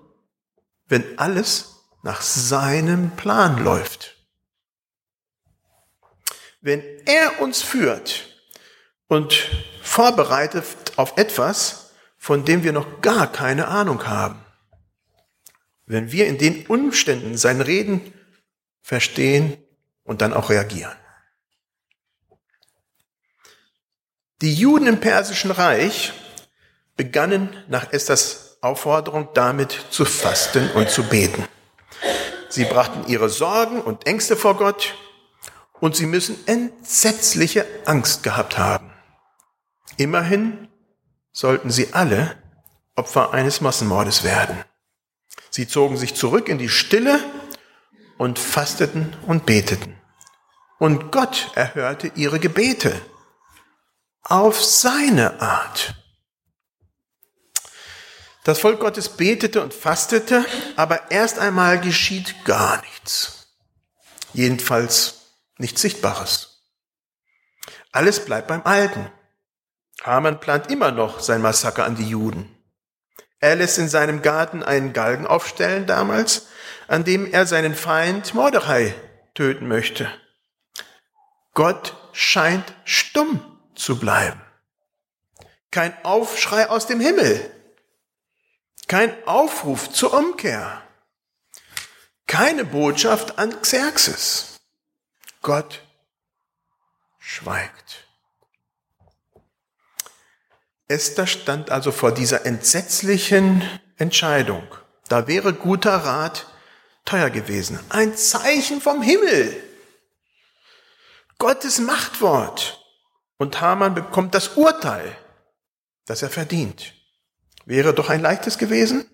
wenn 0.86 1.18
alles 1.18 1.76
nach 2.02 2.20
seinem 2.20 3.10
Plan 3.16 3.62
läuft. 3.62 4.16
Wenn 6.60 6.82
er 7.06 7.40
uns 7.40 7.62
führt 7.62 8.40
und 9.08 9.34
vorbereitet 9.82 10.66
auf 10.96 11.16
etwas, 11.16 11.90
von 12.16 12.44
dem 12.44 12.64
wir 12.64 12.72
noch 12.72 13.00
gar 13.02 13.30
keine 13.30 13.68
Ahnung 13.68 14.06
haben, 14.06 14.44
wenn 15.86 16.10
wir 16.10 16.26
in 16.26 16.38
den 16.38 16.66
Umständen 16.66 17.36
sein 17.36 17.60
Reden 17.60 18.12
verstehen 18.82 19.56
und 20.02 20.20
dann 20.22 20.32
auch 20.32 20.50
reagieren. 20.50 20.96
Die 24.42 24.52
Juden 24.52 24.86
im 24.86 25.00
Persischen 25.00 25.50
Reich 25.50 26.12
begannen 26.94 27.56
nach 27.68 27.90
Esthers 27.92 28.58
Aufforderung 28.60 29.28
damit 29.32 29.86
zu 29.88 30.04
fasten 30.04 30.70
und 30.72 30.90
zu 30.90 31.04
beten. 31.04 31.44
Sie 32.50 32.66
brachten 32.66 33.06
ihre 33.06 33.30
Sorgen 33.30 33.80
und 33.80 34.06
Ängste 34.06 34.36
vor 34.36 34.58
Gott 34.58 34.94
und 35.80 35.96
sie 35.96 36.04
müssen 36.04 36.36
entsetzliche 36.46 37.66
Angst 37.86 38.24
gehabt 38.24 38.58
haben. 38.58 38.92
Immerhin 39.96 40.68
sollten 41.32 41.70
sie 41.70 41.94
alle 41.94 42.36
Opfer 42.94 43.32
eines 43.32 43.62
Massenmordes 43.62 44.22
werden. 44.22 44.64
Sie 45.48 45.66
zogen 45.66 45.96
sich 45.96 46.14
zurück 46.14 46.50
in 46.50 46.58
die 46.58 46.68
Stille 46.68 47.20
und 48.18 48.38
fasteten 48.38 49.16
und 49.26 49.46
beteten. 49.46 49.96
Und 50.78 51.10
Gott 51.10 51.52
erhörte 51.54 52.12
ihre 52.14 52.38
Gebete 52.38 53.00
auf 54.30 54.62
seine 54.62 55.40
Art. 55.40 55.94
Das 58.44 58.60
Volk 58.60 58.80
Gottes 58.80 59.08
betete 59.08 59.60
und 59.62 59.74
fastete, 59.74 60.44
aber 60.76 61.10
erst 61.10 61.38
einmal 61.38 61.80
geschieht 61.80 62.44
gar 62.44 62.80
nichts. 62.82 63.48
Jedenfalls 64.32 65.32
nichts 65.58 65.80
Sichtbares. 65.80 66.62
Alles 67.90 68.24
bleibt 68.24 68.48
beim 68.48 68.62
Alten. 68.64 69.10
Haman 70.02 70.38
plant 70.38 70.70
immer 70.70 70.92
noch 70.92 71.20
sein 71.20 71.40
Massaker 71.40 71.84
an 71.84 71.96
die 71.96 72.08
Juden. 72.08 72.54
Er 73.40 73.56
lässt 73.56 73.78
in 73.78 73.88
seinem 73.88 74.22
Garten 74.22 74.62
einen 74.62 74.92
Galgen 74.92 75.26
aufstellen 75.26 75.86
damals, 75.86 76.46
an 76.88 77.04
dem 77.04 77.26
er 77.32 77.46
seinen 77.46 77.74
Feind 77.74 78.34
Mordechai 78.34 78.94
töten 79.34 79.66
möchte. 79.66 80.10
Gott 81.52 81.96
scheint 82.12 82.74
stumm 82.84 83.55
zu 83.76 83.98
bleiben. 83.98 84.40
Kein 85.70 85.94
Aufschrei 86.04 86.68
aus 86.68 86.86
dem 86.86 87.00
Himmel. 87.00 87.50
Kein 88.88 89.14
Aufruf 89.26 89.90
zur 89.90 90.14
Umkehr. 90.14 90.82
Keine 92.26 92.64
Botschaft 92.64 93.38
an 93.38 93.60
Xerxes. 93.62 94.60
Gott 95.42 95.82
schweigt. 97.18 98.06
Esther 100.88 101.26
stand 101.26 101.70
also 101.70 101.90
vor 101.90 102.12
dieser 102.12 102.46
entsetzlichen 102.46 103.68
Entscheidung. 103.96 104.66
Da 105.08 105.26
wäre 105.26 105.52
guter 105.52 105.96
Rat 105.96 106.46
teuer 107.04 107.30
gewesen. 107.30 107.78
Ein 107.88 108.16
Zeichen 108.16 108.80
vom 108.80 109.02
Himmel. 109.02 109.62
Gottes 111.38 111.78
Machtwort. 111.80 112.85
Und 113.38 113.60
Haman 113.60 113.94
bekommt 113.94 114.34
das 114.34 114.56
Urteil, 114.56 115.16
das 116.06 116.22
er 116.22 116.30
verdient. 116.30 116.94
Wäre 117.64 117.92
doch 117.92 118.08
ein 118.08 118.22
leichtes 118.22 118.58
gewesen, 118.58 119.04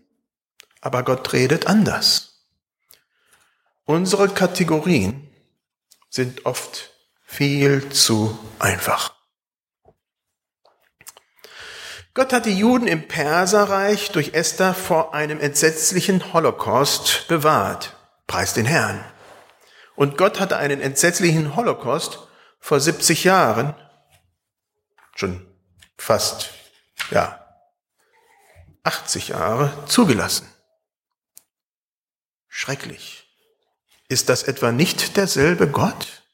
aber 0.81 1.03
Gott 1.03 1.33
redet 1.33 1.67
anders. 1.67 2.47
Unsere 3.85 4.29
Kategorien 4.29 5.29
sind 6.09 6.47
oft 6.47 6.91
viel 7.25 7.89
zu 7.89 8.39
einfach. 8.59 9.15
Gott 12.15 12.35
hat 12.35 12.45
die 12.45 12.59
Juden 12.59 12.87
im 12.87 13.09
Perserreich 13.09 14.11
durch 14.11 14.35
Esther 14.35 14.75
vor 14.75 15.15
einem 15.15 15.41
entsetzlichen 15.41 16.35
Holocaust 16.35 17.27
bewahrt. 17.27 17.97
Preis 18.27 18.53
den 18.53 18.67
Herrn. 18.67 19.03
Und 19.97 20.19
Gott 20.19 20.39
hatte 20.39 20.59
einen 20.59 20.83
entsetzlichen 20.83 21.57
Holocaust 21.57 22.19
vor 22.61 22.81
70 22.81 23.25
Jahren, 23.25 23.75
schon 25.23 25.47
fast, 25.97 26.51
ja, 27.13 27.39
80 28.83 29.29
Jahre 29.29 29.73
zugelassen. 29.87 30.49
Schrecklich. 32.49 33.25
Ist 34.09 34.29
das 34.29 34.43
etwa 34.43 34.73
nicht 34.73 35.17
derselbe 35.17 35.69
Gott? 35.69 36.25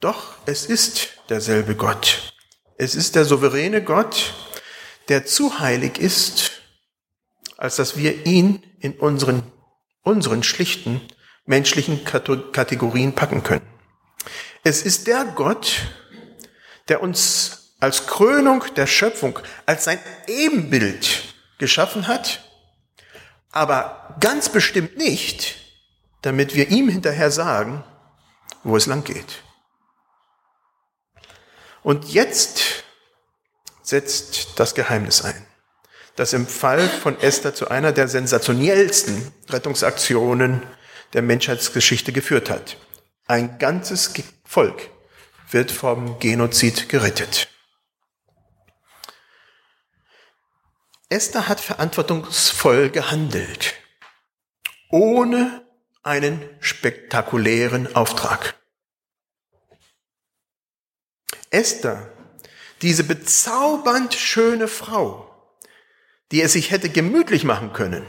Doch, 0.00 0.34
es 0.46 0.66
ist 0.66 1.10
derselbe 1.28 1.76
Gott. 1.76 2.34
Es 2.76 2.96
ist 2.96 3.14
der 3.14 3.24
souveräne 3.24 3.84
Gott, 3.84 4.34
der 5.08 5.24
zu 5.24 5.60
heilig 5.60 5.98
ist, 5.98 6.50
als 7.56 7.76
dass 7.76 7.96
wir 7.96 8.26
ihn 8.26 8.64
in 8.80 8.94
unseren, 8.94 9.44
unseren 10.02 10.42
schlichten 10.42 11.00
menschlichen 11.44 12.04
Kategorien 12.04 13.14
packen 13.14 13.44
können. 13.44 13.68
Es 14.64 14.82
ist 14.82 15.06
der 15.06 15.26
Gott, 15.26 15.82
der 16.88 17.02
uns 17.02 17.74
als 17.80 18.06
Krönung 18.06 18.64
der 18.76 18.86
Schöpfung, 18.86 19.38
als 19.66 19.84
sein 19.84 19.98
Ebenbild 20.26 21.34
geschaffen 21.58 22.06
hat, 22.06 22.44
aber 23.52 24.16
ganz 24.20 24.48
bestimmt 24.48 24.96
nicht, 24.96 25.56
damit 26.22 26.54
wir 26.54 26.68
ihm 26.68 26.88
hinterher 26.88 27.30
sagen, 27.30 27.84
wo 28.62 28.76
es 28.76 28.86
lang 28.86 29.04
geht. 29.04 29.42
Und 31.82 32.12
jetzt 32.12 32.84
setzt 33.82 34.58
das 34.60 34.74
Geheimnis 34.74 35.24
ein, 35.24 35.46
das 36.16 36.34
im 36.34 36.46
Fall 36.46 36.86
von 36.86 37.18
Esther 37.20 37.54
zu 37.54 37.68
einer 37.68 37.92
der 37.92 38.08
sensationellsten 38.08 39.32
Rettungsaktionen 39.48 40.62
der 41.14 41.22
Menschheitsgeschichte 41.22 42.12
geführt 42.12 42.50
hat. 42.50 42.76
Ein 43.26 43.58
ganzes 43.58 44.12
Volk 44.44 44.90
wird 45.52 45.70
vom 45.70 46.18
Genozid 46.18 46.88
gerettet. 46.88 47.48
Esther 51.08 51.48
hat 51.48 51.60
verantwortungsvoll 51.60 52.90
gehandelt, 52.90 53.74
ohne 54.90 55.66
einen 56.02 56.48
spektakulären 56.60 57.94
Auftrag. 57.96 58.54
Esther, 61.50 62.12
diese 62.82 63.02
bezaubernd 63.02 64.14
schöne 64.14 64.68
Frau, 64.68 65.26
die 66.30 66.42
es 66.42 66.52
sich 66.52 66.70
hätte 66.70 66.88
gemütlich 66.88 67.42
machen 67.44 67.72
können 67.72 68.06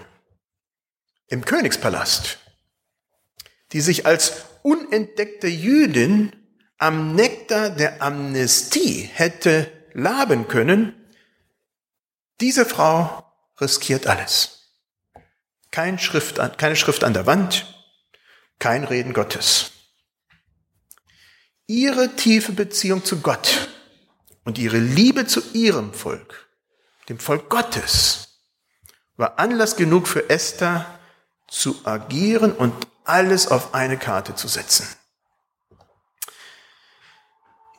im 1.27 1.43
Königspalast, 1.43 2.37
die 3.71 3.81
sich 3.81 4.05
als 4.05 4.45
unentdeckte 4.61 5.47
Jüdin 5.47 6.40
am 6.81 7.13
Nektar 7.13 7.69
der 7.69 8.01
Amnestie 8.01 9.07
hätte 9.13 9.71
laben 9.93 10.47
können, 10.47 10.95
diese 12.39 12.65
Frau 12.65 13.23
riskiert 13.59 14.07
alles. 14.07 14.73
Kein 15.69 15.99
Schrift 15.99 16.39
keine 16.57 16.75
Schrift 16.75 17.03
an 17.03 17.13
der 17.13 17.27
Wand, 17.27 17.67
kein 18.57 18.83
Reden 18.83 19.13
Gottes. 19.13 19.71
Ihre 21.67 22.15
tiefe 22.15 22.51
Beziehung 22.51 23.05
zu 23.05 23.21
Gott 23.21 23.69
und 24.43 24.57
ihre 24.57 24.79
Liebe 24.79 25.27
zu 25.27 25.41
ihrem 25.53 25.93
Volk, 25.93 26.49
dem 27.09 27.19
Volk 27.19 27.47
Gottes, 27.49 28.39
war 29.17 29.37
Anlass 29.37 29.75
genug 29.75 30.07
für 30.07 30.31
Esther 30.31 30.99
zu 31.47 31.85
agieren 31.85 32.51
und 32.51 32.73
alles 33.03 33.47
auf 33.47 33.75
eine 33.75 33.97
Karte 33.97 34.33
zu 34.33 34.47
setzen. 34.47 34.87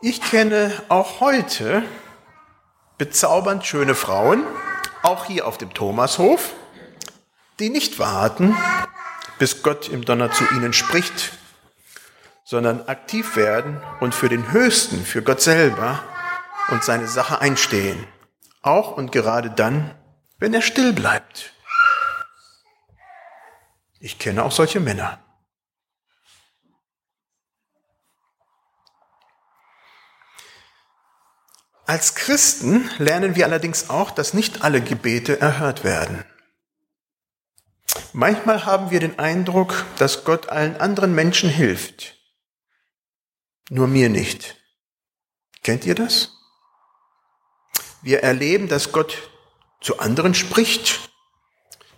Ich 0.05 0.21
kenne 0.21 0.73
auch 0.89 1.21
heute 1.21 1.85
bezaubernd 2.99 3.65
schöne 3.65 3.95
Frauen, 3.95 4.43
auch 5.05 5.27
hier 5.27 5.47
auf 5.47 5.59
dem 5.59 5.73
Thomashof, 5.75 6.55
die 7.61 7.71
nicht 7.71 8.01
warten, 8.01 8.57
bis 9.39 9.63
Gott 9.63 9.89
im 9.89 10.05
Donner 10.05 10.33
zu 10.33 10.43
ihnen 10.55 10.73
spricht, 10.73 11.35
sondern 12.43 12.89
aktiv 12.89 13.37
werden 13.37 13.81
und 14.01 14.13
für 14.13 14.29
den 14.29 14.51
Höchsten, 14.51 15.05
für 15.05 15.23
Gott 15.23 15.41
selber 15.41 16.03
und 16.71 16.83
seine 16.83 17.07
Sache 17.07 17.41
einstehen. 17.41 18.05
Auch 18.61 18.97
und 18.97 19.13
gerade 19.13 19.51
dann, 19.51 19.95
wenn 20.41 20.53
er 20.53 20.63
still 20.63 20.93
bleibt. 20.93 21.53
Ich 24.01 24.19
kenne 24.19 24.43
auch 24.43 24.51
solche 24.51 24.81
Männer. 24.81 25.21
Als 31.93 32.15
Christen 32.15 32.89
lernen 32.97 33.37
wir 33.37 33.45
allerdings 33.45 33.91
auch, 33.91 34.13
dass 34.13 34.33
nicht 34.33 34.65
alle 34.65 34.81
Gebete 34.81 35.39
erhört 35.43 35.85
werden. 35.85 36.25
Manchmal 38.15 38.65
haben 38.65 38.91
wir 38.91 38.99
den 38.99 39.19
Eindruck, 39.19 39.85
dass 39.99 40.25
Gott 40.25 40.49
allen 40.49 40.81
anderen 40.81 41.15
Menschen 41.15 41.51
hilft, 41.51 42.17
nur 43.69 43.89
mir 43.89 44.09
nicht. 44.09 44.57
Kennt 45.63 45.85
ihr 45.85 45.95
das? 45.95 46.31
Wir 48.01 48.23
erleben, 48.23 48.69
dass 48.69 48.93
Gott 48.93 49.29
zu 49.83 49.99
anderen 49.99 50.33
spricht, 50.33 51.11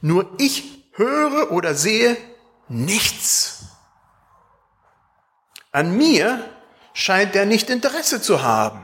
nur 0.00 0.28
ich 0.38 0.90
höre 0.94 1.52
oder 1.52 1.76
sehe 1.76 2.16
nichts. 2.66 3.66
An 5.70 5.96
mir 5.96 6.50
scheint 6.94 7.36
er 7.36 7.46
nicht 7.46 7.70
Interesse 7.70 8.20
zu 8.20 8.42
haben. 8.42 8.83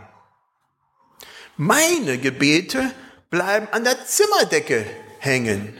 Meine 1.62 2.16
Gebete 2.16 2.90
bleiben 3.28 3.68
an 3.72 3.84
der 3.84 4.06
Zimmerdecke 4.06 4.86
hängen. 5.18 5.76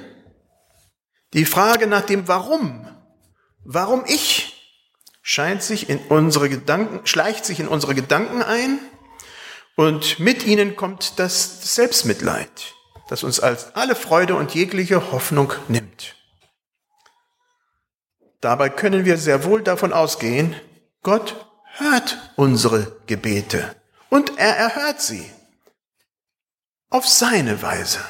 Die 1.32 1.46
Frage 1.46 1.86
nach 1.86 2.02
dem 2.02 2.28
Warum, 2.28 2.86
warum 3.64 4.04
ich, 4.06 4.76
scheint 5.22 5.62
sich 5.62 5.88
in 5.88 5.96
unsere 6.10 6.50
Gedanken, 6.50 7.06
schleicht 7.06 7.46
sich 7.46 7.60
in 7.60 7.66
unsere 7.66 7.94
Gedanken 7.94 8.42
ein 8.42 8.78
und 9.74 10.20
mit 10.20 10.44
ihnen 10.44 10.76
kommt 10.76 11.18
das 11.18 11.74
Selbstmitleid, 11.74 12.74
das 13.08 13.22
uns 13.22 13.40
als 13.40 13.74
alle 13.74 13.94
Freude 13.94 14.34
und 14.34 14.54
jegliche 14.54 15.12
Hoffnung 15.12 15.54
nimmt. 15.68 16.14
Dabei 18.42 18.68
können 18.68 19.06
wir 19.06 19.16
sehr 19.16 19.44
wohl 19.44 19.62
davon 19.62 19.94
ausgehen, 19.94 20.54
Gott 21.02 21.46
hört 21.78 22.18
unsere 22.36 23.00
Gebete 23.06 23.76
und 24.10 24.36
er 24.36 24.54
erhört 24.58 25.00
sie 25.00 25.24
auf 26.90 27.06
seine 27.06 27.62
Weise. 27.62 28.00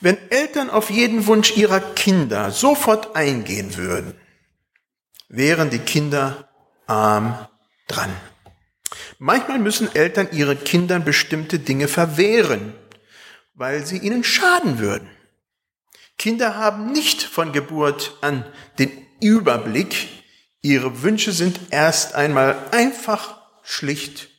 Wenn 0.00 0.16
Eltern 0.30 0.70
auf 0.70 0.88
jeden 0.90 1.26
Wunsch 1.26 1.56
ihrer 1.56 1.80
Kinder 1.80 2.50
sofort 2.50 3.14
eingehen 3.14 3.76
würden, 3.76 4.18
wären 5.28 5.68
die 5.68 5.78
Kinder 5.78 6.48
arm 6.86 7.46
dran. 7.86 8.10
Manchmal 9.18 9.58
müssen 9.58 9.94
Eltern 9.94 10.28
ihren 10.32 10.64
Kindern 10.64 11.04
bestimmte 11.04 11.58
Dinge 11.58 11.86
verwehren, 11.86 12.72
weil 13.52 13.84
sie 13.84 13.98
ihnen 13.98 14.24
schaden 14.24 14.78
würden. 14.78 15.08
Kinder 16.16 16.56
haben 16.56 16.92
nicht 16.92 17.22
von 17.22 17.52
Geburt 17.52 18.16
an 18.22 18.50
den 18.78 18.90
Überblick. 19.20 20.08
Ihre 20.62 21.02
Wünsche 21.02 21.32
sind 21.32 21.60
erst 21.70 22.14
einmal 22.14 22.70
einfach, 22.70 23.42
schlicht 23.62 24.30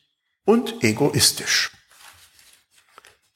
und 0.44 0.82
egoistisch. 0.82 1.70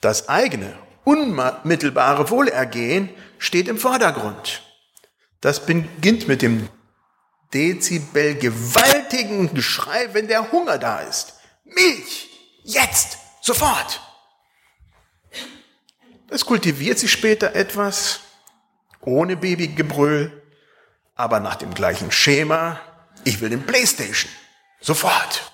Das 0.00 0.28
eigene, 0.28 0.78
unmittelbare 1.04 2.30
Wohlergehen 2.30 3.10
steht 3.38 3.68
im 3.68 3.78
Vordergrund. 3.78 4.62
Das 5.40 5.64
beginnt 5.64 6.28
mit 6.28 6.42
dem 6.42 6.68
Dezibel 7.54 8.34
gewaltigen 8.34 9.54
Geschrei, 9.54 10.12
wenn 10.12 10.28
der 10.28 10.50
Hunger 10.52 10.78
da 10.78 11.00
ist. 11.00 11.34
Milch! 11.64 12.28
Jetzt! 12.64 13.18
Sofort! 13.40 14.00
Das 16.28 16.44
kultiviert 16.44 16.98
sich 16.98 17.12
später 17.12 17.54
etwas 17.54 18.20
ohne 19.00 19.36
Babygebrüll, 19.36 20.42
aber 21.14 21.38
nach 21.38 21.54
dem 21.54 21.72
gleichen 21.72 22.10
Schema. 22.10 22.80
Ich 23.24 23.40
will 23.40 23.50
den 23.50 23.64
Playstation. 23.64 24.30
Sofort. 24.80 25.52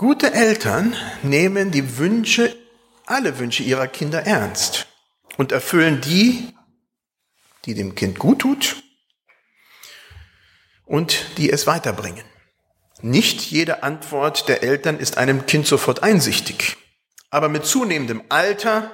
Gute 0.00 0.32
Eltern 0.32 0.96
nehmen 1.22 1.70
die 1.70 1.98
Wünsche, 1.98 2.56
alle 3.04 3.38
Wünsche 3.38 3.62
ihrer 3.62 3.86
Kinder 3.86 4.24
ernst 4.24 4.86
und 5.36 5.52
erfüllen 5.52 6.00
die, 6.00 6.54
die 7.66 7.74
dem 7.74 7.94
Kind 7.94 8.18
gut 8.18 8.38
tut 8.38 8.82
und 10.86 11.36
die 11.36 11.50
es 11.50 11.66
weiterbringen. 11.66 12.24
Nicht 13.02 13.42
jede 13.42 13.82
Antwort 13.82 14.48
der 14.48 14.62
Eltern 14.62 14.98
ist 14.98 15.18
einem 15.18 15.44
Kind 15.44 15.66
sofort 15.66 16.02
einsichtig. 16.02 16.78
Aber 17.28 17.50
mit 17.50 17.66
zunehmendem 17.66 18.22
Alter 18.30 18.90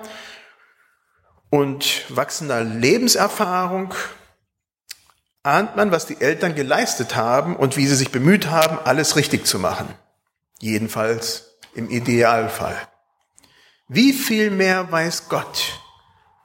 und 1.51 2.05
wachsender 2.09 2.65
Lebenserfahrung 2.65 3.95
ahnt 5.45 5.77
man, 5.77 5.93
was 5.93 6.07
die 6.07 6.21
Eltern 6.21 6.57
geleistet 6.57 7.15
haben 7.15 7.55
und 7.55 7.77
wie 7.77 7.87
sie 7.87 7.95
sich 7.95 8.11
bemüht 8.11 8.49
haben, 8.49 8.81
alles 8.81 9.15
richtig 9.15 9.47
zu 9.47 9.61
machen. 9.61 9.95
Jedenfalls 10.59 11.59
im 11.75 11.91
Idealfall. 11.91 12.89
Wie 13.89 14.13
viel 14.13 14.51
mehr 14.51 14.91
weiß 14.91 15.29
Gott, 15.29 15.81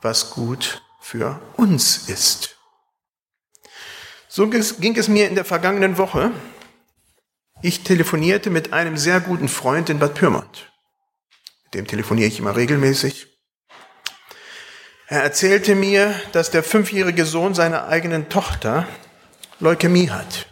was 0.02 0.32
gut 0.32 0.84
für 1.00 1.41
uns 1.58 2.10
ist? 2.10 2.58
So 4.28 4.47
ging 4.47 4.95
es 4.95 5.08
mir 5.08 5.28
in 5.28 5.36
der 5.36 5.45
vergangenen 5.45 5.97
Woche. 5.97 6.32
Ich 7.62 7.84
telefonierte 7.84 8.50
mit 8.50 8.74
einem 8.74 8.97
sehr 8.97 9.19
guten 9.19 9.47
Freund 9.47 9.89
in 9.89 10.00
Bad 10.00 10.15
Pyrmont. 10.15 10.71
Mit 11.65 11.74
dem 11.74 11.88
telefoniere 11.88 12.28
ich 12.28 12.39
immer 12.39 12.56
regelmäßig. 12.56 13.28
Er 15.08 15.24
erzählte 15.24 15.76
mir, 15.76 16.13
dass 16.32 16.52
der 16.52 16.63
fünfjährige 16.63 17.26
Sohn 17.26 17.54
seiner 17.54 17.88
eigenen 17.88 18.30
Tochter 18.30 18.88
Leukämie 19.60 20.10
hat. 20.10 20.47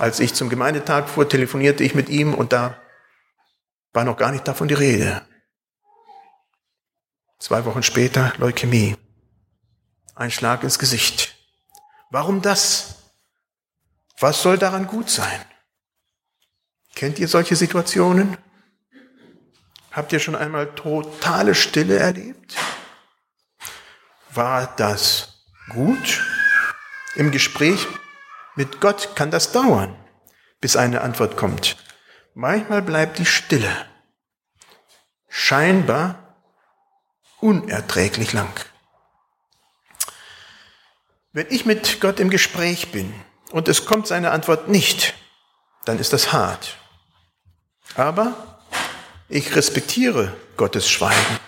Als 0.00 0.18
ich 0.18 0.32
zum 0.32 0.48
Gemeindetag 0.48 1.10
fuhr, 1.10 1.28
telefonierte 1.28 1.84
ich 1.84 1.94
mit 1.94 2.08
ihm 2.08 2.32
und 2.32 2.54
da 2.54 2.80
war 3.92 4.04
noch 4.04 4.16
gar 4.16 4.32
nicht 4.32 4.48
davon 4.48 4.66
die 4.66 4.72
Rede. 4.72 5.20
Zwei 7.38 7.66
Wochen 7.66 7.82
später 7.82 8.32
Leukämie. 8.38 8.96
Ein 10.14 10.30
Schlag 10.30 10.62
ins 10.62 10.78
Gesicht. 10.78 11.36
Warum 12.08 12.40
das? 12.40 13.12
Was 14.18 14.40
soll 14.40 14.56
daran 14.56 14.86
gut 14.86 15.10
sein? 15.10 15.44
Kennt 16.94 17.18
ihr 17.18 17.28
solche 17.28 17.54
Situationen? 17.54 18.38
Habt 19.92 20.14
ihr 20.14 20.18
schon 20.20 20.34
einmal 20.34 20.74
totale 20.76 21.54
Stille 21.54 21.98
erlebt? 21.98 22.56
War 24.32 24.74
das 24.76 25.44
gut? 25.68 26.24
Im 27.16 27.30
Gespräch 27.30 27.86
mit 28.56 28.80
Gott 28.80 29.14
kann 29.14 29.30
das 29.30 29.52
dauern, 29.52 29.96
bis 30.60 30.76
eine 30.76 31.00
Antwort 31.00 31.36
kommt. 31.36 31.76
Manchmal 32.34 32.82
bleibt 32.82 33.18
die 33.18 33.26
Stille 33.26 33.70
scheinbar 35.28 36.36
unerträglich 37.40 38.32
lang. 38.32 38.52
Wenn 41.32 41.46
ich 41.50 41.64
mit 41.64 42.00
Gott 42.00 42.18
im 42.18 42.28
Gespräch 42.28 42.90
bin 42.90 43.14
und 43.52 43.68
es 43.68 43.86
kommt 43.86 44.06
seine 44.06 44.32
Antwort 44.32 44.68
nicht, 44.68 45.14
dann 45.84 45.98
ist 45.98 46.12
das 46.12 46.32
hart. 46.32 46.76
Aber 47.94 48.60
ich 49.28 49.54
respektiere 49.54 50.36
Gottes 50.56 50.88
Schweigen. 50.88 51.38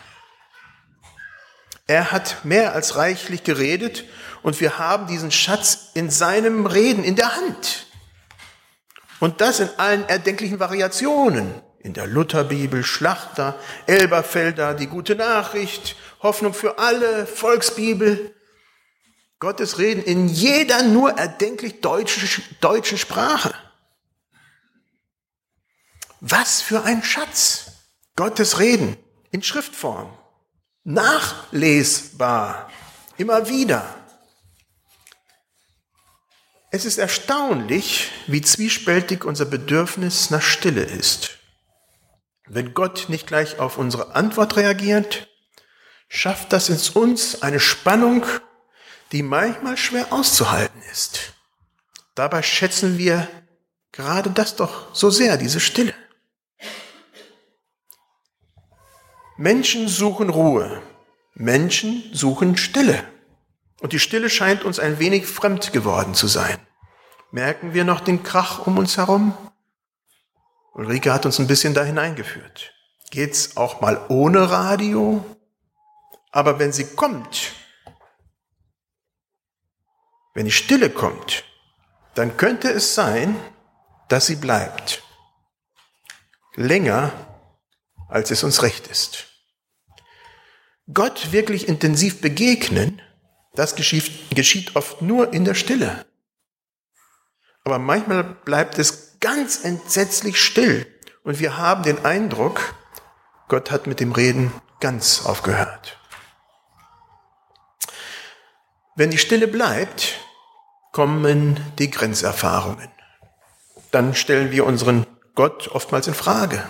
Er 1.88 2.12
hat 2.12 2.44
mehr 2.44 2.74
als 2.74 2.96
reichlich 2.96 3.42
geredet 3.42 4.04
und 4.42 4.60
wir 4.60 4.78
haben 4.78 5.06
diesen 5.06 5.30
Schatz 5.30 5.90
in 5.94 6.10
seinem 6.10 6.66
Reden 6.66 7.04
in 7.04 7.16
der 7.16 7.36
Hand. 7.36 7.86
Und 9.20 9.40
das 9.40 9.60
in 9.60 9.68
allen 9.76 10.08
erdenklichen 10.08 10.58
Variationen. 10.58 11.54
In 11.78 11.94
der 11.94 12.06
Lutherbibel, 12.06 12.82
Schlachter, 12.82 13.58
Elberfelder, 13.86 14.74
die 14.74 14.86
gute 14.86 15.14
Nachricht, 15.14 15.96
Hoffnung 16.22 16.54
für 16.54 16.78
alle, 16.78 17.26
Volksbibel. 17.26 18.34
Gottes 19.38 19.78
Reden 19.78 20.02
in 20.02 20.28
jeder 20.28 20.82
nur 20.82 21.18
erdenklich 21.18 21.80
deutschen, 21.80 22.28
deutschen 22.60 22.98
Sprache. 22.98 23.54
Was 26.20 26.62
für 26.62 26.84
ein 26.84 27.02
Schatz. 27.02 27.72
Gottes 28.14 28.60
Reden 28.60 28.96
in 29.30 29.42
Schriftform. 29.42 30.16
Nachlesbar. 30.84 32.70
Immer 33.16 33.48
wieder. 33.48 34.01
Es 36.74 36.86
ist 36.86 36.96
erstaunlich, 36.96 38.10
wie 38.26 38.40
zwiespältig 38.40 39.26
unser 39.26 39.44
Bedürfnis 39.44 40.30
nach 40.30 40.40
Stille 40.40 40.82
ist. 40.82 41.36
Wenn 42.46 42.72
Gott 42.72 43.10
nicht 43.10 43.26
gleich 43.26 43.58
auf 43.58 43.76
unsere 43.76 44.14
Antwort 44.14 44.56
reagiert, 44.56 45.28
schafft 46.08 46.50
das 46.54 46.70
in 46.70 46.80
uns 46.94 47.42
eine 47.42 47.60
Spannung, 47.60 48.24
die 49.12 49.22
manchmal 49.22 49.76
schwer 49.76 50.14
auszuhalten 50.14 50.80
ist. 50.90 51.34
Dabei 52.14 52.42
schätzen 52.42 52.96
wir 52.96 53.28
gerade 53.92 54.30
das 54.30 54.56
doch 54.56 54.94
so 54.94 55.10
sehr, 55.10 55.36
diese 55.36 55.60
Stille. 55.60 55.94
Menschen 59.36 59.88
suchen 59.88 60.30
Ruhe. 60.30 60.80
Menschen 61.34 62.02
suchen 62.14 62.56
Stille. 62.56 63.04
Und 63.82 63.92
die 63.92 63.98
Stille 63.98 64.30
scheint 64.30 64.62
uns 64.62 64.78
ein 64.78 65.00
wenig 65.00 65.26
fremd 65.26 65.72
geworden 65.72 66.14
zu 66.14 66.28
sein. 66.28 66.56
Merken 67.32 67.74
wir 67.74 67.82
noch 67.82 67.98
den 67.98 68.22
Krach 68.22 68.64
um 68.64 68.78
uns 68.78 68.96
herum? 68.96 69.36
Ulrike 70.72 71.12
hat 71.12 71.26
uns 71.26 71.40
ein 71.40 71.48
bisschen 71.48 71.74
da 71.74 71.82
hineingeführt. 71.82 72.72
Geht's 73.10 73.56
auch 73.56 73.80
mal 73.80 74.06
ohne 74.08 74.50
Radio? 74.50 75.24
Aber 76.30 76.60
wenn 76.60 76.72
sie 76.72 76.94
kommt, 76.94 77.54
wenn 80.32 80.44
die 80.44 80.52
Stille 80.52 80.88
kommt, 80.88 81.42
dann 82.14 82.36
könnte 82.36 82.70
es 82.70 82.94
sein, 82.94 83.34
dass 84.08 84.26
sie 84.26 84.36
bleibt. 84.36 85.02
Länger 86.54 87.12
als 88.08 88.30
es 88.30 88.44
uns 88.44 88.62
recht 88.62 88.86
ist. 88.86 89.26
Gott 90.92 91.32
wirklich 91.32 91.66
intensiv 91.66 92.20
begegnen, 92.20 93.02
das 93.54 93.76
geschieht, 93.76 94.34
geschieht 94.34 94.76
oft 94.76 95.02
nur 95.02 95.32
in 95.32 95.44
der 95.44 95.54
Stille. 95.54 96.06
Aber 97.64 97.78
manchmal 97.78 98.24
bleibt 98.24 98.78
es 98.78 99.18
ganz 99.20 99.64
entsetzlich 99.64 100.40
still 100.40 100.86
und 101.22 101.38
wir 101.38 101.56
haben 101.56 101.82
den 101.82 102.04
Eindruck, 102.04 102.74
Gott 103.48 103.70
hat 103.70 103.86
mit 103.86 104.00
dem 104.00 104.12
Reden 104.12 104.52
ganz 104.80 105.24
aufgehört. 105.24 105.98
Wenn 108.96 109.10
die 109.10 109.18
Stille 109.18 109.48
bleibt, 109.48 110.18
kommen 110.90 111.58
die 111.78 111.90
Grenzerfahrungen. 111.90 112.90
Dann 113.90 114.14
stellen 114.14 114.50
wir 114.50 114.66
unseren 114.66 115.06
Gott 115.34 115.68
oftmals 115.68 116.08
in 116.08 116.14
Frage 116.14 116.62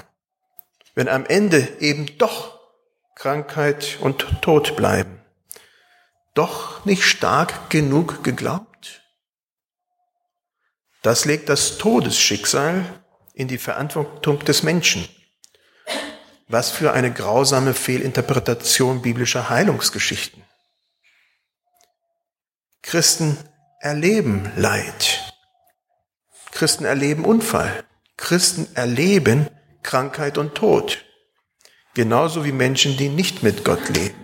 wenn 0.94 1.08
am 1.08 1.24
Ende 1.26 1.68
eben 1.80 2.18
doch 2.18 2.60
Krankheit 3.14 3.98
und 4.00 4.42
Tod 4.42 4.76
bleiben, 4.76 5.21
doch 6.34 6.84
nicht 6.84 7.04
stark 7.04 7.70
genug 7.70 8.24
geglaubt? 8.24 9.02
Das 11.02 11.24
legt 11.24 11.48
das 11.48 11.78
Todesschicksal 11.78 12.84
in 13.34 13.48
die 13.48 13.58
Verantwortung 13.58 14.38
des 14.40 14.62
Menschen. 14.62 15.08
Was 16.48 16.70
für 16.70 16.92
eine 16.92 17.12
grausame 17.12 17.74
Fehlinterpretation 17.74 19.02
biblischer 19.02 19.48
Heilungsgeschichten. 19.48 20.44
Christen 22.82 23.38
erleben 23.80 24.52
Leid. 24.56 25.32
Christen 26.50 26.84
erleben 26.84 27.24
Unfall. 27.24 27.84
Christen 28.16 28.68
erleben 28.74 29.48
Krankheit 29.82 30.38
und 30.38 30.54
Tod. 30.54 31.04
Genauso 31.94 32.44
wie 32.44 32.52
Menschen, 32.52 32.96
die 32.96 33.08
nicht 33.08 33.42
mit 33.42 33.64
Gott 33.64 33.88
leben. 33.88 34.21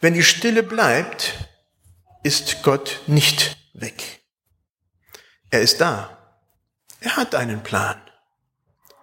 Wenn 0.00 0.14
die 0.14 0.22
Stille 0.22 0.62
bleibt, 0.62 1.34
ist 2.22 2.62
Gott 2.62 3.00
nicht 3.06 3.56
weg. 3.74 4.20
Er 5.50 5.60
ist 5.60 5.80
da. 5.80 6.16
Er 7.00 7.16
hat 7.16 7.34
einen 7.34 7.62
Plan. 7.62 8.00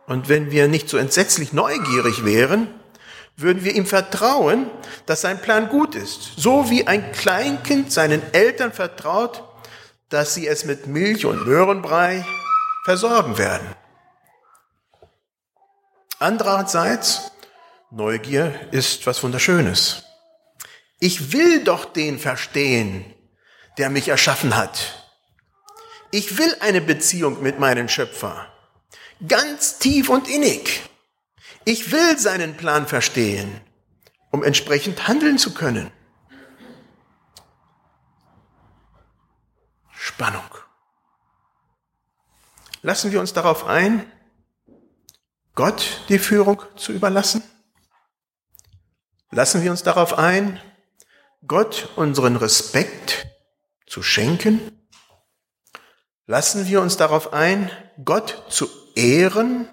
Und 0.07 0.29
wenn 0.29 0.51
wir 0.51 0.67
nicht 0.67 0.89
so 0.89 0.97
entsetzlich 0.97 1.53
neugierig 1.53 2.25
wären, 2.25 2.73
würden 3.35 3.63
wir 3.63 3.75
ihm 3.75 3.85
vertrauen, 3.85 4.71
dass 5.05 5.21
sein 5.21 5.39
Plan 5.41 5.69
gut 5.69 5.93
ist. 5.93 6.31
So 6.37 6.69
wie 6.69 6.87
ein 6.87 7.11
Kleinkind 7.11 7.91
seinen 7.91 8.21
Eltern 8.33 8.73
vertraut, 8.73 9.43
dass 10.09 10.33
sie 10.33 10.47
es 10.47 10.65
mit 10.65 10.87
Milch 10.87 11.25
und 11.25 11.45
Möhrenbrei 11.45 12.25
versorgen 12.85 13.37
werden. 13.37 13.67
Andererseits, 16.19 17.31
Neugier 17.91 18.53
ist 18.71 19.05
was 19.05 19.21
Wunderschönes. 19.21 20.06
Ich 20.99 21.31
will 21.31 21.63
doch 21.63 21.85
den 21.85 22.19
verstehen, 22.19 23.05
der 23.77 23.89
mich 23.89 24.07
erschaffen 24.07 24.55
hat. 24.55 25.11
Ich 26.11 26.37
will 26.37 26.55
eine 26.61 26.81
Beziehung 26.81 27.41
mit 27.43 27.59
meinem 27.59 27.89
Schöpfer. 27.89 28.51
Ganz 29.27 29.77
tief 29.77 30.09
und 30.09 30.27
innig. 30.27 30.81
Ich 31.65 31.91
will 31.91 32.17
seinen 32.17 32.55
Plan 32.55 32.87
verstehen, 32.87 33.61
um 34.31 34.43
entsprechend 34.43 35.07
handeln 35.07 35.37
zu 35.37 35.53
können. 35.53 35.91
Spannung. 39.91 40.49
Lassen 42.81 43.11
wir 43.11 43.19
uns 43.19 43.33
darauf 43.33 43.65
ein, 43.65 44.09
Gott 45.55 46.05
die 46.09 46.19
Führung 46.19 46.61
zu 46.77 46.93
überlassen? 46.93 47.43
Lassen 49.31 49.61
wir 49.63 49.71
uns 49.71 49.83
darauf 49.83 50.17
ein, 50.17 50.61
Gott 51.45 51.89
unseren 51.95 52.35
Respekt 52.35 53.27
zu 53.85 54.01
schenken? 54.01 54.71
Lassen 56.25 56.67
wir 56.67 56.81
uns 56.81 56.97
darauf 56.97 57.31
ein, 57.31 57.71
Gott 58.03 58.45
zu 58.49 58.67
ehren, 58.95 59.69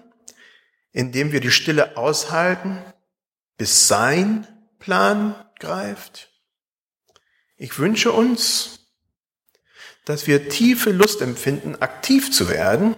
indem 0.91 1.31
wir 1.31 1.39
die 1.39 1.51
Stille 1.51 1.97
aushalten, 1.97 2.81
bis 3.57 3.87
sein 3.87 4.47
Plan 4.79 5.35
greift? 5.59 6.29
Ich 7.57 7.79
wünsche 7.79 8.11
uns, 8.11 8.91
dass 10.05 10.27
wir 10.27 10.49
tiefe 10.49 10.91
Lust 10.91 11.21
empfinden, 11.21 11.75
aktiv 11.81 12.31
zu 12.31 12.47
werden, 12.47 12.95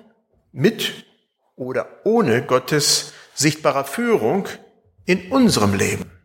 mit 0.51 1.05
oder 1.55 2.05
ohne 2.05 2.45
Gottes 2.45 3.13
sichtbarer 3.33 3.85
Führung 3.85 4.47
in 5.05 5.31
unserem 5.31 5.73
Leben. 5.73 6.16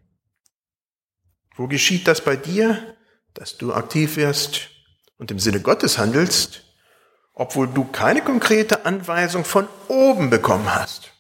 Wo 1.56 1.66
geschieht 1.66 2.08
das 2.08 2.22
bei 2.22 2.36
dir, 2.36 2.96
dass 3.34 3.58
du 3.58 3.72
aktiv 3.72 4.16
wirst 4.16 4.70
und 5.18 5.30
im 5.30 5.38
Sinne 5.38 5.60
Gottes 5.60 5.98
handelst, 5.98 6.64
obwohl 7.34 7.68
du 7.68 7.84
keine 7.84 8.22
konkrete 8.22 8.84
Anweisung 8.84 9.44
von 9.44 9.68
oben 9.88 10.30
bekommen 10.30 10.74
hast? 10.74 11.12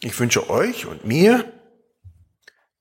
Ich 0.00 0.18
wünsche 0.18 0.48
euch 0.48 0.86
und 0.86 1.04
mir, 1.04 1.52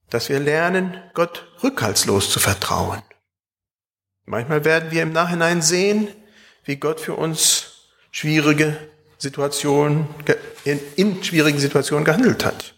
dass 0.10 0.30
wir 0.30 0.39
lernen, 0.39 0.97
Gott 1.13 1.47
rückhaltslos 1.62 2.32
zu 2.32 2.39
vertrauen. 2.39 3.02
Manchmal 4.25 4.63
werden 4.63 4.91
wir 4.91 5.04
im 5.04 5.12
Nachhinein 5.12 5.62
sehen, 5.62 6.08
wie 6.63 6.78
Gott 6.78 6.99
für 6.99 7.15
uns 7.15 7.88
schwierige 8.12 8.78
Situationen, 9.17 10.08
in, 10.95 11.23
schwierigen 11.23 11.60
Situationen 11.60 12.06
gehandelt 12.06 12.45
hat. 12.45 12.75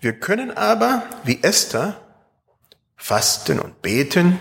Wir 0.00 0.18
können 0.18 0.50
aber, 0.50 1.08
wie 1.24 1.42
Esther, 1.42 2.00
fasten 2.96 3.60
und 3.60 3.82
beten, 3.82 4.38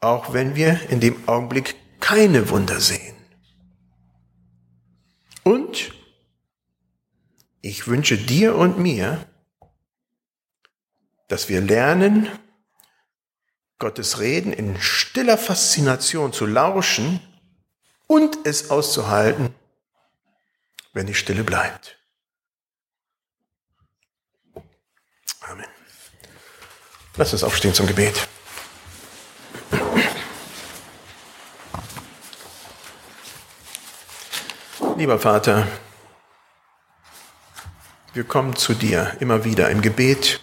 auch 0.00 0.32
wenn 0.32 0.54
wir 0.54 0.90
in 0.90 1.00
dem 1.00 1.28
Augenblick 1.28 1.74
keine 2.00 2.50
Wunder 2.50 2.80
sehen. 2.80 3.16
Und 5.42 5.92
ich 7.62 7.86
wünsche 7.88 8.16
dir 8.16 8.54
und 8.56 8.78
mir, 8.78 9.26
dass 11.28 11.48
wir 11.48 11.60
lernen, 11.60 12.28
Gottes 13.78 14.20
Reden 14.20 14.52
in 14.52 14.80
stiller 14.80 15.36
Faszination 15.36 16.32
zu 16.32 16.46
lauschen 16.46 17.20
und 18.06 18.38
es 18.44 18.70
auszuhalten, 18.70 19.52
wenn 20.92 21.06
die 21.06 21.14
Stille 21.14 21.42
bleibt. 21.42 21.98
Lass 27.16 27.32
uns 27.32 27.44
aufstehen 27.44 27.74
zum 27.74 27.86
Gebet. 27.86 28.28
Lieber 34.96 35.18
Vater, 35.18 35.68
wir 38.14 38.24
kommen 38.24 38.56
zu 38.56 38.74
dir 38.74 39.16
immer 39.20 39.44
wieder 39.44 39.70
im 39.70 39.80
Gebet, 39.80 40.40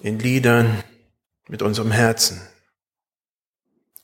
in 0.00 0.18
Liedern, 0.18 0.82
mit 1.48 1.62
unserem 1.62 1.92
Herzen. 1.92 2.40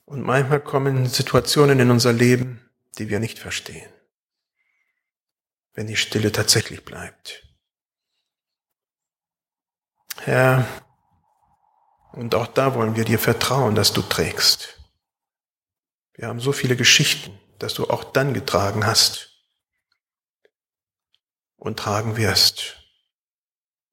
Und 0.05 0.21
manchmal 0.21 0.61
kommen 0.61 1.07
Situationen 1.07 1.79
in 1.79 1.91
unser 1.91 2.13
Leben, 2.13 2.69
die 2.97 3.09
wir 3.09 3.19
nicht 3.19 3.39
verstehen, 3.39 3.91
wenn 5.73 5.87
die 5.87 5.97
Stille 5.97 6.31
tatsächlich 6.31 6.85
bleibt. 6.85 7.42
Herr, 10.21 10.67
und 12.11 12.35
auch 12.35 12.47
da 12.47 12.75
wollen 12.75 12.95
wir 12.95 13.05
dir 13.05 13.19
vertrauen, 13.19 13.75
dass 13.75 13.93
du 13.93 14.01
trägst. 14.01 14.79
Wir 16.13 16.27
haben 16.27 16.39
so 16.39 16.51
viele 16.51 16.75
Geschichten, 16.75 17.37
dass 17.57 17.73
du 17.73 17.89
auch 17.89 18.03
dann 18.03 18.33
getragen 18.33 18.85
hast 18.85 19.31
und 21.55 21.79
tragen 21.79 22.17
wirst. 22.17 22.77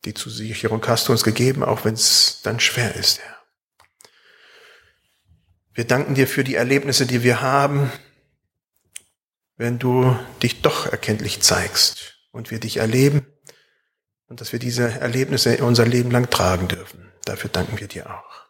Die 0.04 0.14
Zusicherung 0.14 0.86
hast 0.86 1.08
du 1.08 1.12
uns 1.12 1.24
gegeben, 1.24 1.62
auch 1.62 1.84
wenn 1.84 1.94
es 1.94 2.40
dann 2.42 2.60
schwer 2.60 2.94
ist, 2.94 3.20
Herr. 3.20 3.36
Wir 5.72 5.86
danken 5.86 6.14
dir 6.14 6.26
für 6.26 6.44
die 6.44 6.56
Erlebnisse, 6.56 7.06
die 7.06 7.22
wir 7.22 7.40
haben, 7.40 7.90
wenn 9.56 9.78
du 9.78 10.18
dich 10.42 10.62
doch 10.62 10.86
erkenntlich 10.86 11.40
zeigst 11.42 12.18
und 12.32 12.50
wir 12.50 12.60
dich 12.60 12.78
erleben 12.78 13.26
und 14.30 14.40
dass 14.40 14.52
wir 14.52 14.58
diese 14.58 15.00
Erlebnisse 15.00 15.62
unser 15.62 15.84
Leben 15.84 16.10
lang 16.10 16.30
tragen 16.30 16.68
dürfen. 16.68 17.12
Dafür 17.24 17.50
danken 17.50 17.78
wir 17.78 17.88
dir 17.88 18.08
auch. 18.08 18.46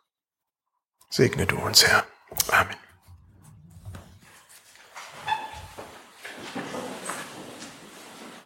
Segne 1.09 1.47
du 1.47 1.59
uns, 1.59 1.85
Herr. 1.85 2.05
Amen. 2.53 2.77